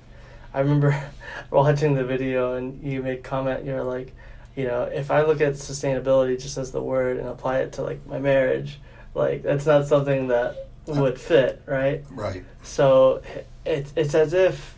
I 0.52 0.60
remember 0.60 1.10
watching 1.50 1.94
the 1.94 2.04
video 2.04 2.54
and 2.54 2.82
you 2.82 3.02
made 3.02 3.22
comment. 3.22 3.64
You're 3.64 3.84
like, 3.84 4.14
you 4.56 4.64
know, 4.64 4.84
if 4.84 5.10
I 5.10 5.22
look 5.22 5.40
at 5.40 5.54
sustainability 5.54 6.40
just 6.40 6.58
as 6.58 6.72
the 6.72 6.82
word 6.82 7.18
and 7.18 7.28
apply 7.28 7.58
it 7.58 7.72
to 7.74 7.82
like 7.82 8.04
my 8.06 8.18
marriage, 8.18 8.80
like 9.14 9.42
that's 9.42 9.66
not 9.66 9.86
something 9.86 10.28
that 10.28 10.68
would 10.86 11.20
fit, 11.20 11.62
right? 11.66 12.04
Right. 12.10 12.44
So 12.62 13.22
it's 13.64 13.92
it's 13.96 14.14
as 14.14 14.32
if 14.32 14.76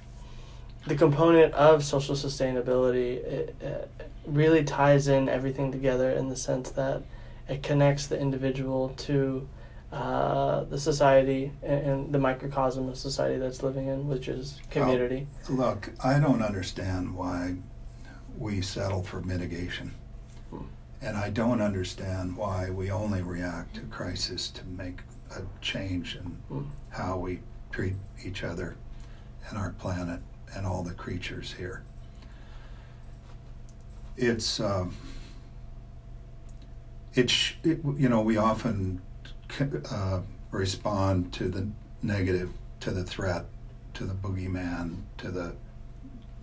the 0.87 0.97
component 0.97 1.55
of 1.55 1.85
social 1.85 2.17
sustainability 2.17 3.17
it, 3.25 3.57
it 3.61 3.91
really 4.27 4.65
ties 4.65 5.07
in 5.09 5.29
everything 5.29 5.71
together 5.71 6.11
in 6.11 6.29
the 6.29 6.37
sense 6.37 6.71
that 6.71 7.03
it 7.49 7.63
connects 7.63 8.07
the 8.07 8.19
individual 8.19 8.91
to 8.91 9.49
uh, 9.93 10.65
the 10.65 10.79
society 10.79 11.53
and, 11.63 11.87
and, 11.87 12.13
the 12.15 12.19
microcosm 12.19 12.89
of 12.89 12.97
society 12.97 13.39
that's 13.39 13.63
living 13.63 13.89
in, 13.89 14.09
which 14.09 14.27
is 14.27 14.59
community. 14.71 15.27
Well, 15.51 15.69
look, 15.69 15.91
I 16.03 16.19
don't 16.19 16.41
understand 16.41 17.15
why 17.15 17.57
we 18.39 18.63
settle 18.63 19.03
for 19.03 19.21
mitigation. 19.21 19.95
Hmm. 20.49 20.63
And 21.03 21.19
I 21.19 21.29
don't 21.29 21.61
understand 21.61 22.39
why 22.39 22.71
we 22.71 22.91
only 22.91 23.21
react 23.21 23.75
to 23.75 23.83
crisis 23.83 24.49
to 24.53 24.65
make 24.65 25.01
a 25.37 25.43
change 25.61 26.17
in 26.17 26.25
hmm. 26.49 26.63
how 26.89 27.19
we 27.19 27.41
treat 27.71 27.97
each 28.25 28.45
other 28.45 28.77
and 29.51 29.59
our 29.59 29.73
planet 29.73 30.21
and 30.55 30.67
all 30.67 30.83
the 30.83 30.95
creatures 30.95 31.55
here. 31.59 31.83
It's, 34.17 34.59
um, 34.59 34.95
it's 37.15 37.53
it, 37.63 37.81
you 37.97 38.09
know, 38.09 38.21
we 38.21 38.37
often 38.37 39.01
uh, 39.91 40.21
respond 40.51 41.33
to 41.35 41.49
the 41.49 41.69
negative, 42.03 42.51
to 42.81 42.91
the 42.91 43.05
threat, 43.05 43.45
to 43.95 44.05
the 44.05 44.15
boogeyman, 44.15 45.03
to 45.19 45.31
the, 45.31 45.55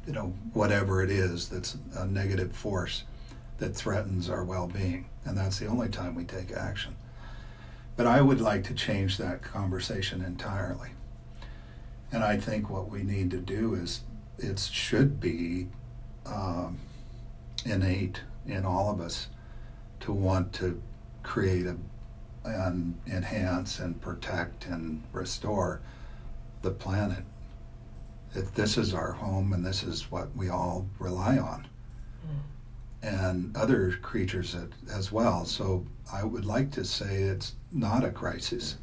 you 0.05 0.13
know, 0.13 0.34
whatever 0.53 1.03
it 1.03 1.10
is 1.10 1.49
that's 1.49 1.77
a 1.95 2.05
negative 2.05 2.55
force 2.55 3.03
that 3.58 3.75
threatens 3.75 4.29
our 4.29 4.43
well 4.43 4.67
being. 4.67 5.05
And 5.25 5.38
that's 5.38 5.60
the 5.60 5.67
only 5.67 5.89
time 5.89 6.15
we 6.15 6.23
take 6.23 6.51
action. 6.51 6.95
But 7.95 8.08
I 8.08 8.21
would 8.21 8.39
like 8.39 8.63
to 8.65 8.73
change 8.73 9.17
that 9.17 9.41
conversation 9.41 10.23
entirely. 10.23 10.89
And 12.12 12.23
I 12.23 12.38
think 12.38 12.69
what 12.69 12.89
we 12.89 13.03
need 13.03 13.29
to 13.32 13.38
do 13.38 13.75
is 13.75 14.01
it 14.38 14.60
should 14.60 15.19
be 15.19 15.67
um, 16.25 16.79
innate 17.65 18.21
in 18.47 18.65
all 18.65 18.89
of 18.89 19.01
us 19.01 19.27
to 20.10 20.13
want 20.13 20.52
to 20.52 20.82
create 21.22 21.67
a, 21.67 21.78
and 22.43 23.00
enhance 23.06 23.78
and 23.78 24.02
protect 24.02 24.65
and 24.65 25.04
restore 25.12 25.82
the 26.63 26.72
planet. 26.72 27.24
That 28.34 28.56
this 28.56 28.76
is 28.76 28.93
our 28.93 29.12
home 29.12 29.54
and 29.54 29.63
this 29.63 29.84
is 29.84 30.10
what 30.10 30.36
we 30.36 30.50
all 30.50 30.88
rely 30.98 31.38
on. 31.38 31.67
Mm. 32.26 33.08
And 33.08 33.58
other 33.58 34.00
creatures 34.02 34.56
as 34.91 35.12
well. 35.12 35.45
So 35.45 35.86
I 36.12 36.24
would 36.24 36.45
like 36.45 36.72
to 36.72 36.84
say 36.84 37.22
it's 37.22 37.54
not 37.72 38.04
a 38.04 38.12
crisis 38.12 38.78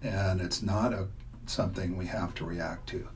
and 0.00 0.40
it's 0.40 0.62
not 0.62 0.94
a 0.94 1.06
something 1.44 1.98
we 1.98 2.06
have 2.06 2.34
to 2.36 2.46
react 2.46 2.88
to. 2.88 3.06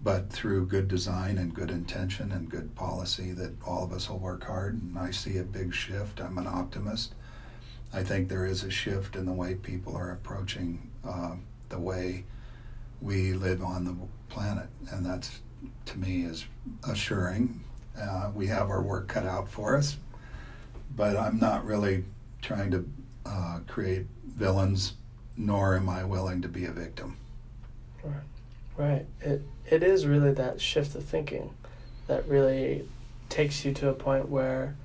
But 0.00 0.30
through 0.30 0.66
good 0.66 0.86
design 0.88 1.38
and 1.38 1.52
good 1.52 1.70
intention 1.70 2.30
and 2.30 2.48
good 2.48 2.74
policy, 2.74 3.32
that 3.32 3.52
all 3.66 3.82
of 3.84 3.92
us 3.92 4.08
will 4.08 4.18
work 4.18 4.44
hard. 4.44 4.80
And 4.80 4.96
I 4.98 5.10
see 5.10 5.38
a 5.38 5.42
big 5.42 5.74
shift. 5.74 6.20
I'm 6.20 6.38
an 6.38 6.46
optimist. 6.46 7.14
I 7.92 8.02
think 8.02 8.28
there 8.28 8.46
is 8.46 8.62
a 8.62 8.70
shift 8.70 9.16
in 9.16 9.26
the 9.26 9.32
way 9.32 9.54
people 9.54 9.96
are 9.96 10.10
approaching 10.12 10.90
uh, 11.04 11.36
the 11.68 11.78
way 11.78 12.24
we 13.00 13.32
live 13.32 13.62
on 13.62 13.84
the 13.84 13.94
planet, 14.28 14.68
and 14.90 15.04
that's 15.04 15.40
to 15.86 15.98
me 15.98 16.22
is 16.22 16.46
assuring. 16.88 17.60
Uh, 18.00 18.30
we 18.34 18.46
have 18.46 18.68
our 18.70 18.82
work 18.82 19.08
cut 19.08 19.24
out 19.24 19.48
for 19.48 19.76
us, 19.76 19.96
but 20.96 21.16
I'm 21.16 21.38
not 21.38 21.64
really 21.64 22.04
trying 22.42 22.70
to 22.70 22.88
uh, 23.26 23.60
create 23.66 24.06
villains, 24.36 24.94
nor 25.36 25.76
am 25.76 25.88
I 25.88 26.04
willing 26.04 26.42
to 26.42 26.48
be 26.48 26.66
a 26.66 26.72
victim. 26.72 27.16
Right. 28.04 28.14
Right. 28.76 29.06
It 29.20 29.42
it 29.70 29.82
is 29.82 30.06
really 30.06 30.32
that 30.32 30.60
shift 30.60 30.94
of 30.94 31.04
thinking 31.04 31.54
that 32.06 32.26
really 32.28 32.88
takes 33.28 33.64
you 33.64 33.72
to 33.74 33.88
a 33.88 33.92
point 33.92 34.28
where 34.28 34.76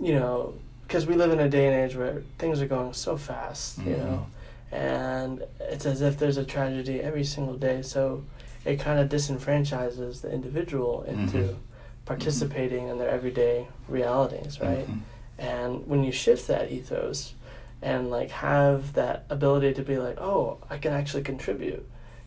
you 0.00 0.12
know 0.12 0.54
because 0.86 1.06
we 1.06 1.14
live 1.14 1.32
in 1.32 1.40
a 1.40 1.48
day 1.48 1.66
and 1.66 1.74
age 1.74 1.96
where 1.96 2.22
things 2.38 2.60
are 2.62 2.66
going 2.66 2.92
so 2.92 3.16
fast, 3.16 3.80
mm-hmm. 3.80 3.90
you 3.90 3.96
know, 3.96 4.26
and 4.70 5.42
it's 5.60 5.84
as 5.84 6.00
if 6.00 6.18
there's 6.18 6.36
a 6.36 6.44
tragedy 6.44 7.00
every 7.00 7.24
single 7.24 7.56
day. 7.56 7.82
So 7.82 8.24
it 8.64 8.78
kind 8.78 9.00
of 9.00 9.08
disenfranchises 9.08 10.20
the 10.20 10.32
individual 10.32 11.02
into 11.02 11.38
mm-hmm. 11.38 11.58
participating 12.04 12.82
mm-hmm. 12.82 12.92
in 12.92 12.98
their 12.98 13.08
everyday 13.08 13.66
realities, 13.88 14.60
right? 14.60 14.86
Mm-hmm. 14.86 14.98
And 15.38 15.86
when 15.86 16.04
you 16.04 16.12
shift 16.12 16.46
that 16.48 16.70
ethos 16.70 17.34
and 17.82 18.10
like 18.10 18.30
have 18.30 18.94
that 18.94 19.26
ability 19.28 19.74
to 19.74 19.82
be 19.82 19.98
like, 19.98 20.18
oh, 20.20 20.58
I 20.70 20.78
can 20.78 20.92
actually 20.92 21.24
contribute 21.24 21.86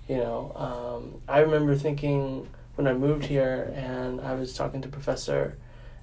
you 0.10 0.18
know, 0.18 0.52
um, 0.56 1.22
I 1.28 1.40
remember 1.40 1.76
thinking 1.76 2.50
when 2.76 2.88
I 2.88 2.94
moved 2.94 3.26
here 3.26 3.72
and 3.76 4.20
I 4.20 4.34
was 4.34 4.56
talking 4.56 4.82
to 4.82 4.88
Professor, 4.88 5.56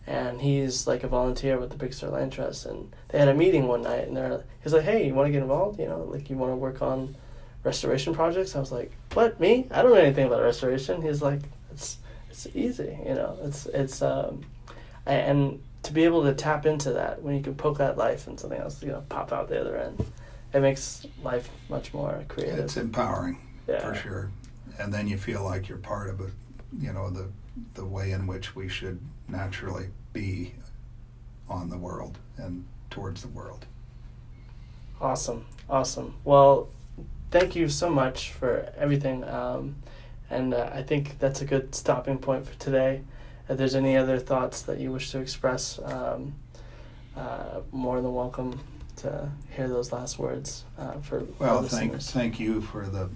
and 0.07 0.41
he's 0.41 0.87
like 0.87 1.03
a 1.03 1.09
volunteer 1.09 1.59
with 1.59 1.71
the 1.71 1.77
Big 1.77 1.93
Sur 1.93 2.11
Land 2.11 2.33
Trust, 2.33 2.67
and 2.67 2.95
they 3.09 3.19
had 3.19 3.27
a 3.27 3.35
meeting 3.35 3.67
one 3.67 3.83
night, 3.83 4.07
and 4.07 4.17
they're 4.17 4.45
he's 4.63 4.73
like, 4.73 4.85
"Hey, 4.85 5.05
you 5.09 5.15
want 5.15 5.27
to 5.27 5.33
get 5.33 5.43
involved? 5.43 5.81
You 5.81 5.89
know, 5.89 6.05
like 6.05 6.31
you 6.31 6.37
want 6.37 6.53
to 6.53 6.57
work 6.57 6.81
on 6.83 7.17
restoration 7.65 8.15
projects?" 8.15 8.55
I 8.55 8.61
was 8.61 8.71
like, 8.71 8.93
"What? 9.15 9.41
Me? 9.41 9.67
I 9.73 9.83
don't 9.83 9.91
know 9.91 9.99
anything 9.99 10.27
about 10.27 10.43
restoration." 10.43 11.03
He's 11.03 11.21
like, 11.21 11.41
"It's 11.73 11.99
it's 12.31 12.47
easy, 12.55 12.97
you 13.05 13.15
know. 13.15 13.37
It's 13.43 13.67
it's 13.67 14.03
um, 14.03 14.45
and 15.05 15.61
to 15.83 15.93
be 15.93 16.05
able 16.05 16.23
to 16.23 16.35
tap 16.35 16.65
into 16.65 16.93
that 16.93 17.23
when 17.23 17.35
you 17.35 17.43
can 17.43 17.57
poke 17.57 17.79
that 17.79 17.99
life 17.99 18.29
and 18.29 18.39
something 18.39 18.61
else, 18.61 18.83
you 18.85 18.91
know, 18.91 19.03
pop 19.09 19.33
out 19.33 19.49
the 19.49 19.61
other 19.61 19.77
end, 19.77 20.05
it 20.53 20.61
makes 20.61 21.07
life 21.25 21.49
much 21.69 21.93
more 21.93 22.25
creative. 22.29 22.61
It's 22.61 22.77
empowering 22.77 23.39
yeah. 23.67 23.81
for 23.81 23.95
sure. 23.95 24.31
And 24.79 24.93
then 24.93 25.09
you 25.09 25.17
feel 25.17 25.43
like 25.43 25.69
you're 25.69 25.79
part 25.79 26.11
of 26.11 26.21
a, 26.21 26.31
you 26.79 26.93
know, 26.93 27.11
the 27.11 27.29
the 27.75 27.85
way 27.85 28.13
in 28.13 28.27
which 28.27 28.55
we 28.55 28.69
should 28.69 29.01
naturally 29.29 29.89
be 30.13 30.55
on 31.49 31.71
the 31.71 31.79
world 31.79 32.19
and 32.37 32.65
towards 32.91 33.23
the 33.23 33.29
world. 33.29 33.65
Awesome, 35.01 35.47
awesome. 35.69 36.15
Well, 36.25 36.69
thank 37.31 37.57
you 37.57 37.69
so 37.69 37.89
much 37.91 38.33
for 38.33 38.71
everything, 38.77 39.25
um, 39.25 39.77
and 40.31 40.53
uh, 40.53 40.71
I 40.73 40.83
think 40.83 41.19
that's 41.19 41.41
a 41.41 41.45
good 41.45 41.75
stopping 41.75 42.19
point 42.19 42.47
for 42.47 42.59
today. 42.59 43.03
If 43.49 43.59
there's 43.59 43.75
any 43.75 43.97
other 43.97 44.19
thoughts 44.19 44.63
that 44.63 44.79
you 44.79 44.93
wish 44.93 45.13
to 45.13 45.21
express, 45.21 45.79
um, 45.85 46.35
uh, 47.17 47.61
more 47.73 48.01
than 48.01 48.13
welcome 48.15 48.61
to 48.97 49.31
hear 49.51 49.69
those 49.69 49.93
last 49.93 50.19
words 50.19 50.65
uh, 50.79 50.93
for 51.01 51.25
well 51.39 51.63
thank 51.63 52.01
thank 52.01 52.41
you 52.41 52.61
for 52.61 52.87
the 52.87 53.11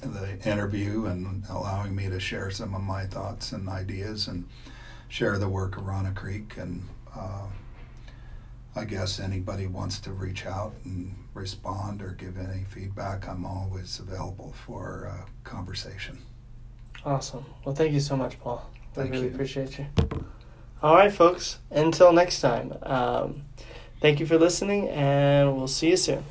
the 0.00 0.38
interview 0.48 1.06
and 1.06 1.44
allowing 1.50 1.94
me 1.94 2.08
to 2.08 2.20
share 2.20 2.50
some 2.50 2.74
of 2.74 2.82
my 2.82 3.04
thoughts 3.06 3.52
and 3.52 3.68
ideas 3.68 4.28
and 4.28 4.44
share 5.14 5.38
the 5.38 5.48
work 5.48 5.76
of 5.76 5.86
Rana 5.86 6.12
Creek. 6.12 6.56
And 6.56 6.88
uh, 7.16 7.46
I 8.74 8.84
guess 8.84 9.20
anybody 9.20 9.68
wants 9.68 10.00
to 10.00 10.12
reach 10.12 10.44
out 10.44 10.74
and 10.84 11.14
respond 11.34 12.02
or 12.02 12.10
give 12.10 12.36
any 12.36 12.64
feedback 12.64 13.28
I'm 13.28 13.46
always 13.46 14.00
available 14.00 14.52
for 14.66 15.08
uh, 15.12 15.24
conversation. 15.44 16.18
Awesome. 17.04 17.44
Well 17.64 17.76
thank 17.76 17.92
you 17.92 18.00
so 18.00 18.16
much 18.16 18.40
Paul. 18.40 18.68
Thank 18.92 19.08
I 19.08 19.10
really 19.12 19.28
you. 19.28 19.34
appreciate 19.34 19.78
you. 19.78 19.86
All 20.82 20.96
right 20.96 21.12
folks. 21.12 21.58
Until 21.70 22.12
next 22.12 22.40
time. 22.40 22.74
Um, 22.82 23.42
Thank 24.04 24.20
you 24.20 24.26
for 24.26 24.36
listening, 24.36 24.90
and 24.90 25.56
we'll 25.56 25.66
see 25.66 25.88
you 25.88 25.96
soon. 25.96 26.22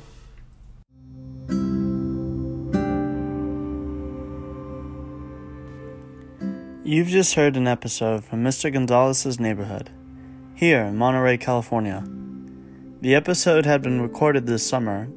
You've 6.84 7.08
just 7.08 7.34
heard 7.34 7.56
an 7.56 7.66
episode 7.66 8.24
from 8.24 8.44
Mr. 8.44 8.72
Gonzalez's 8.72 9.40
neighborhood, 9.40 9.90
here 10.54 10.82
in 10.82 10.96
Monterey, 10.96 11.36
California. 11.36 12.04
The 13.00 13.16
episode 13.16 13.66
had 13.66 13.82
been 13.82 14.00
recorded 14.00 14.46
this 14.46 14.64
summer, 14.64 15.08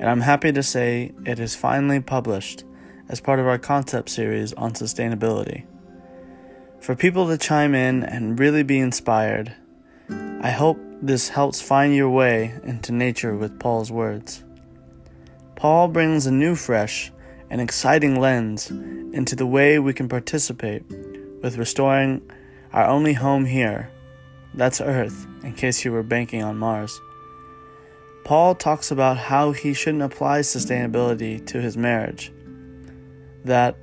and 0.00 0.10
I'm 0.10 0.22
happy 0.22 0.50
to 0.50 0.64
say 0.64 1.12
it 1.24 1.38
is 1.38 1.54
finally 1.54 2.00
published 2.00 2.64
as 3.08 3.20
part 3.20 3.38
of 3.38 3.46
our 3.46 3.56
concept 3.56 4.08
series 4.08 4.52
on 4.54 4.72
sustainability. 4.72 5.64
For 6.80 6.96
people 6.96 7.28
to 7.28 7.38
chime 7.38 7.76
in 7.76 8.02
and 8.02 8.36
really 8.36 8.64
be 8.64 8.80
inspired, 8.80 9.54
I 10.08 10.50
hope 10.50 10.89
this 11.02 11.28
helps 11.28 11.60
find 11.60 11.94
your 11.94 12.10
way 12.10 12.54
into 12.62 12.92
nature 12.92 13.36
with 13.36 13.58
Paul's 13.58 13.90
words. 13.90 14.44
Paul 15.56 15.88
brings 15.88 16.26
a 16.26 16.30
new, 16.30 16.54
fresh, 16.54 17.10
and 17.48 17.60
exciting 17.60 18.20
lens 18.20 18.70
into 18.70 19.34
the 19.34 19.46
way 19.46 19.78
we 19.78 19.92
can 19.92 20.08
participate 20.08 20.84
with 21.42 21.56
restoring 21.56 22.22
our 22.72 22.86
only 22.86 23.14
home 23.14 23.44
here. 23.44 23.90
That's 24.54 24.80
Earth, 24.80 25.26
in 25.42 25.54
case 25.54 25.84
you 25.84 25.92
were 25.92 26.02
banking 26.02 26.42
on 26.42 26.58
Mars. 26.58 27.00
Paul 28.24 28.54
talks 28.54 28.90
about 28.90 29.16
how 29.16 29.52
he 29.52 29.72
shouldn't 29.72 30.02
apply 30.02 30.40
sustainability 30.40 31.44
to 31.46 31.60
his 31.60 31.76
marriage, 31.76 32.30
that 33.44 33.76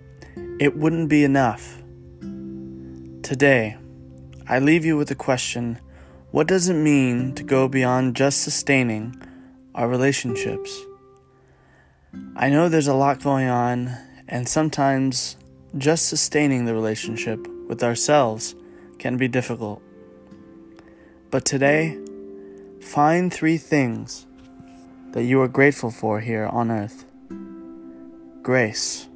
it 0.60 0.78
wouldn't 0.78 1.10
be 1.10 1.24
enough. 1.24 1.82
Today, 3.24 3.78
I 4.48 4.60
leave 4.60 4.86
you 4.86 4.96
with 4.96 5.12
a 5.12 5.16
question 5.16 5.80
what 6.32 6.48
does 6.48 6.68
it 6.68 6.74
mean 6.74 7.34
to 7.36 7.44
go 7.44 7.70
beyond 7.70 8.16
just 8.16 8.42
sustaining 8.42 9.16
our 9.74 9.88
relationships? 9.88 10.78
I 12.36 12.50
know 12.50 12.68
there's 12.68 12.88
a 12.88 12.94
lot 12.94 13.24
going 13.24 13.48
on, 13.48 13.98
and 14.28 14.48
sometimes 14.48 15.38
just 15.78 16.08
sustaining 16.10 16.66
the 16.66 16.74
relationship 16.74 17.48
with 17.70 17.82
ourselves 17.82 18.56
can 19.00 19.16
be 19.16 19.30
difficult. 19.30 19.82
But 21.32 21.46
today, 21.46 21.98
find 22.82 23.34
three 23.34 23.58
things 23.58 24.26
that 25.12 25.24
you 25.24 25.42
are 25.42 25.48
grateful 25.48 25.92
for 25.92 26.20
here 26.20 26.46
on 26.48 26.72
earth. 26.72 27.06
Grace 28.42 29.08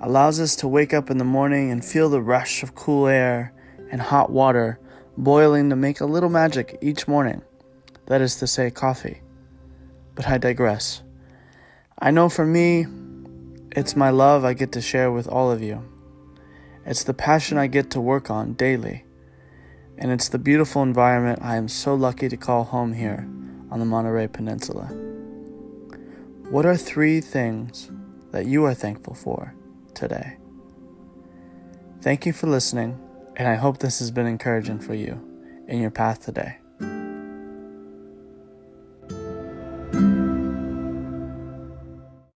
allows 0.00 0.38
us 0.38 0.54
to 0.56 0.68
wake 0.68 0.94
up 0.94 1.10
in 1.10 1.18
the 1.18 1.24
morning 1.24 1.72
and 1.72 1.84
feel 1.84 2.08
the 2.08 2.22
rush 2.22 2.62
of 2.62 2.76
cool 2.76 3.08
air 3.08 3.52
and 3.90 4.00
hot 4.00 4.30
water 4.30 4.78
boiling 5.18 5.68
to 5.68 5.74
make 5.74 6.00
a 6.00 6.06
little 6.06 6.30
magic 6.30 6.78
each 6.80 7.08
morning. 7.08 7.42
That 8.06 8.20
is 8.20 8.36
to 8.36 8.46
say, 8.46 8.70
coffee. 8.70 9.20
But 10.14 10.28
I 10.28 10.38
digress. 10.38 11.02
I 11.98 12.12
know 12.12 12.28
for 12.28 12.46
me, 12.46 12.86
it's 13.72 13.96
my 13.96 14.10
love 14.10 14.44
I 14.44 14.54
get 14.54 14.70
to 14.72 14.80
share 14.80 15.10
with 15.10 15.26
all 15.26 15.50
of 15.50 15.60
you. 15.60 15.82
It's 16.86 17.02
the 17.02 17.14
passion 17.14 17.58
I 17.58 17.66
get 17.66 17.90
to 17.90 18.00
work 18.00 18.30
on 18.30 18.54
daily. 18.54 19.04
And 19.98 20.12
it's 20.12 20.28
the 20.28 20.38
beautiful 20.38 20.84
environment 20.84 21.40
I 21.42 21.56
am 21.56 21.66
so 21.66 21.96
lucky 21.96 22.28
to 22.28 22.36
call 22.36 22.62
home 22.62 22.92
here 22.92 23.28
on 23.72 23.80
the 23.80 23.84
Monterey 23.84 24.28
Peninsula. 24.28 24.86
What 26.48 26.64
are 26.64 26.76
three 26.76 27.20
things 27.20 27.90
that 28.30 28.46
you 28.46 28.64
are 28.64 28.74
thankful 28.74 29.14
for 29.14 29.52
today? 29.94 30.36
Thank 32.00 32.24
you 32.24 32.32
for 32.32 32.46
listening, 32.46 33.00
and 33.38 33.46
I 33.46 33.54
hope 33.54 33.78
this 33.78 34.00
has 34.00 34.10
been 34.10 34.26
encouraging 34.26 34.80
for 34.80 34.94
you 34.94 35.18
in 35.68 35.80
your 35.80 35.92
path 35.92 36.24
today. 36.24 36.58